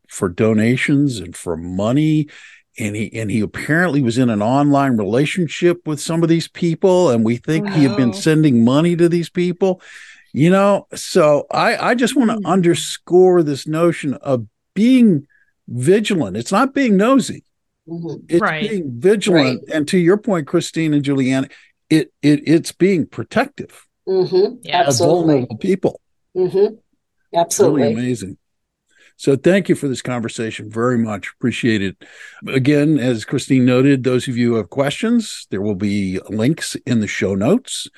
for 0.08 0.28
donations 0.28 1.18
and 1.18 1.36
for 1.36 1.56
money 1.56 2.28
and 2.78 2.96
he 2.96 3.12
and 3.14 3.30
he 3.30 3.40
apparently 3.40 4.02
was 4.02 4.18
in 4.18 4.30
an 4.30 4.42
online 4.42 4.96
relationship 4.96 5.86
with 5.86 6.00
some 6.00 6.22
of 6.22 6.28
these 6.28 6.48
people 6.48 7.10
and 7.10 7.24
we 7.24 7.36
think 7.36 7.68
he 7.70 7.84
had 7.84 7.96
been 7.96 8.12
sending 8.12 8.64
money 8.64 8.96
to 8.96 9.08
these 9.08 9.28
people 9.28 9.80
you 10.32 10.48
know 10.48 10.86
so 10.94 11.46
i 11.50 11.76
i 11.90 11.94
just 11.94 12.16
want 12.16 12.30
to 12.30 12.36
mm. 12.36 12.46
underscore 12.46 13.42
this 13.42 13.66
notion 13.66 14.14
of 14.14 14.46
being 14.74 15.26
vigilant 15.68 16.36
it's 16.36 16.52
not 16.52 16.74
being 16.74 16.96
nosy. 16.96 17.44
It's 17.86 18.40
right. 18.40 18.68
being 18.68 18.92
vigilant, 19.00 19.62
right. 19.66 19.76
and 19.76 19.88
to 19.88 19.98
your 19.98 20.16
point, 20.16 20.46
Christine 20.46 20.94
and 20.94 21.04
Julianne, 21.04 21.50
it 21.90 22.12
it 22.22 22.46
it's 22.46 22.72
being 22.72 23.06
protective 23.06 23.86
mm-hmm. 24.08 24.56
yeah. 24.62 24.86
of 24.88 24.98
vulnerable 24.98 25.56
people. 25.58 26.00
Mm-hmm. 26.36 26.76
Absolutely 27.34 27.82
really 27.82 27.94
amazing. 27.94 28.38
So 29.16 29.36
thank 29.36 29.68
you 29.68 29.74
for 29.74 29.88
this 29.88 30.02
conversation 30.02 30.70
very 30.70 30.98
much. 30.98 31.32
Appreciate 31.34 31.82
it. 31.82 32.04
Again, 32.46 32.98
as 32.98 33.24
Christine 33.24 33.64
noted, 33.64 34.04
those 34.04 34.28
of 34.28 34.36
you 34.36 34.50
who 34.50 34.56
have 34.56 34.70
questions, 34.70 35.46
there 35.50 35.62
will 35.62 35.74
be 35.74 36.18
links 36.28 36.74
in 36.86 37.00
the 37.00 37.06
show 37.06 37.34
notes. 37.34 37.88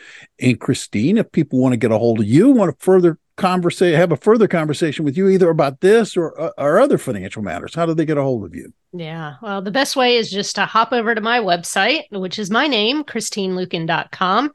And 0.40 0.60
Christine, 0.60 1.18
if 1.18 1.32
people 1.32 1.58
want 1.58 1.72
to 1.72 1.78
get 1.78 1.92
a 1.92 1.98
hold 1.98 2.20
of 2.20 2.26
you, 2.26 2.50
want 2.50 2.78
to 2.78 2.84
further 2.84 3.18
conversation, 3.36 3.98
have 3.98 4.12
a 4.12 4.16
further 4.16 4.48
conversation 4.48 5.04
with 5.04 5.16
you 5.16 5.28
either 5.28 5.50
about 5.50 5.80
this 5.80 6.16
or 6.16 6.40
uh, 6.40 6.50
or 6.58 6.80
other 6.80 6.98
financial 6.98 7.42
matters, 7.42 7.74
how 7.74 7.86
do 7.86 7.94
they 7.94 8.04
get 8.04 8.18
a 8.18 8.22
hold 8.22 8.44
of 8.44 8.54
you? 8.54 8.72
Yeah. 8.92 9.34
Well, 9.42 9.62
the 9.62 9.70
best 9.70 9.96
way 9.96 10.16
is 10.16 10.30
just 10.30 10.54
to 10.56 10.66
hop 10.66 10.92
over 10.92 11.14
to 11.14 11.20
my 11.20 11.40
website, 11.40 12.04
which 12.10 12.38
is 12.38 12.50
my 12.50 12.66
name, 12.66 13.02
christineluken.com 13.04 14.52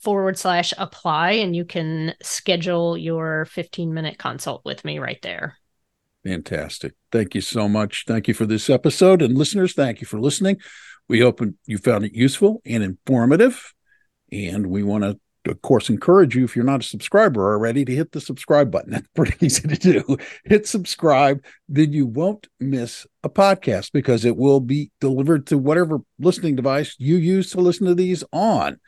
forward 0.00 0.38
slash 0.38 0.72
apply, 0.78 1.32
and 1.32 1.54
you 1.54 1.64
can 1.64 2.14
schedule 2.22 2.96
your 2.96 3.44
15 3.46 3.92
minute 3.92 4.18
consult 4.18 4.64
with 4.64 4.84
me 4.84 4.98
right 4.98 5.20
there. 5.22 5.56
Fantastic. 6.24 6.94
Thank 7.10 7.34
you 7.34 7.40
so 7.40 7.68
much. 7.68 8.04
Thank 8.06 8.28
you 8.28 8.34
for 8.34 8.46
this 8.46 8.70
episode. 8.70 9.22
And 9.22 9.36
listeners, 9.36 9.74
thank 9.74 10.00
you 10.00 10.06
for 10.06 10.20
listening. 10.20 10.58
We 11.08 11.20
hope 11.20 11.40
you 11.66 11.78
found 11.78 12.04
it 12.04 12.14
useful 12.14 12.62
and 12.64 12.82
informative. 12.82 13.74
And 14.30 14.68
we 14.68 14.84
want 14.84 15.02
to, 15.02 15.18
of 15.50 15.60
course, 15.62 15.90
encourage 15.90 16.36
you, 16.36 16.44
if 16.44 16.54
you're 16.54 16.64
not 16.64 16.80
a 16.80 16.86
subscriber 16.86 17.52
already, 17.52 17.84
to 17.84 17.94
hit 17.94 18.12
the 18.12 18.20
subscribe 18.20 18.70
button. 18.70 18.92
That's 18.92 19.08
pretty 19.16 19.34
easy 19.46 19.66
to 19.66 19.76
do. 19.76 20.16
Hit 20.44 20.68
subscribe, 20.68 21.44
then 21.68 21.92
you 21.92 22.06
won't 22.06 22.46
miss 22.60 23.04
a 23.24 23.28
podcast 23.28 23.90
because 23.92 24.24
it 24.24 24.36
will 24.36 24.60
be 24.60 24.92
delivered 25.00 25.48
to 25.48 25.58
whatever 25.58 25.98
listening 26.20 26.54
device 26.54 26.94
you 26.98 27.16
use 27.16 27.50
to 27.50 27.60
listen 27.60 27.88
to 27.88 27.96
these 27.96 28.22
on. 28.32 28.78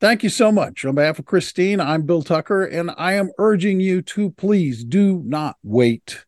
Thank 0.00 0.24
you 0.24 0.28
so 0.28 0.52
much. 0.52 0.84
On 0.84 0.96
behalf 0.96 1.20
of 1.20 1.24
Christine, 1.24 1.80
I'm 1.80 2.02
Bill 2.02 2.22
Tucker, 2.22 2.64
and 2.64 2.90
I 2.98 3.14
am 3.14 3.30
urging 3.38 3.80
you 3.80 4.02
to 4.02 4.30
please 4.32 4.84
do 4.84 5.22
not 5.24 5.56
wait 5.62 6.25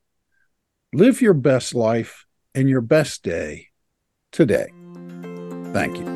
Live 0.94 1.20
your 1.20 1.34
best 1.34 1.74
life 1.74 2.24
and 2.54 2.66
your 2.66 2.80
best 2.80 3.22
day 3.22 3.66
today. 4.32 4.68
Thank 5.74 5.98
you. 5.98 6.06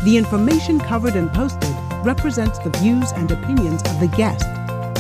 The 0.03 0.16
information 0.16 0.78
covered 0.78 1.14
and 1.14 1.30
posted 1.30 1.76
represents 2.03 2.59
the 2.59 2.70
views 2.70 3.12
and 3.12 3.30
opinions 3.30 3.82
of 3.82 4.01
the 4.01 4.07
guest 4.16 4.46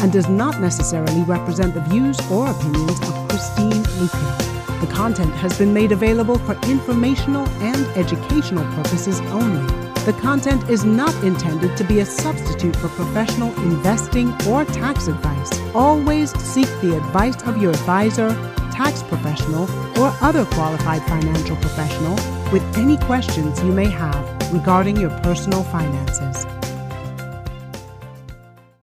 and 0.02 0.12
does 0.12 0.28
not 0.28 0.60
necessarily 0.60 1.22
represent 1.22 1.72
the 1.72 1.80
views 1.80 2.18
or 2.30 2.50
opinions 2.50 3.00
of 3.08 3.28
Christine 3.30 3.82
Luken. 3.96 4.80
The 4.82 4.92
content 4.92 5.32
has 5.36 5.56
been 5.56 5.72
made 5.72 5.92
available 5.92 6.36
for 6.40 6.52
informational 6.68 7.48
and 7.62 7.86
educational 7.96 8.64
purposes 8.74 9.20
only. 9.32 9.66
The 10.04 10.18
content 10.20 10.68
is 10.68 10.84
not 10.84 11.14
intended 11.24 11.78
to 11.78 11.84
be 11.84 12.00
a 12.00 12.06
substitute 12.06 12.76
for 12.76 12.88
professional 12.88 13.54
investing 13.62 14.34
or 14.46 14.66
tax 14.66 15.06
advice. 15.06 15.50
Always 15.74 16.30
seek 16.42 16.68
the 16.82 16.98
advice 16.98 17.42
of 17.44 17.56
your 17.56 17.70
advisor, 17.70 18.28
tax 18.70 19.02
professional, 19.02 19.62
or 19.98 20.14
other 20.20 20.44
qualified 20.44 21.02
financial 21.04 21.56
professional 21.56 22.16
with 22.52 22.62
any 22.76 22.98
questions 22.98 23.62
you 23.62 23.72
may 23.72 23.88
have 23.88 24.39
regarding 24.50 24.96
your 24.96 25.10
personal 25.20 25.62
finances. 25.64 26.59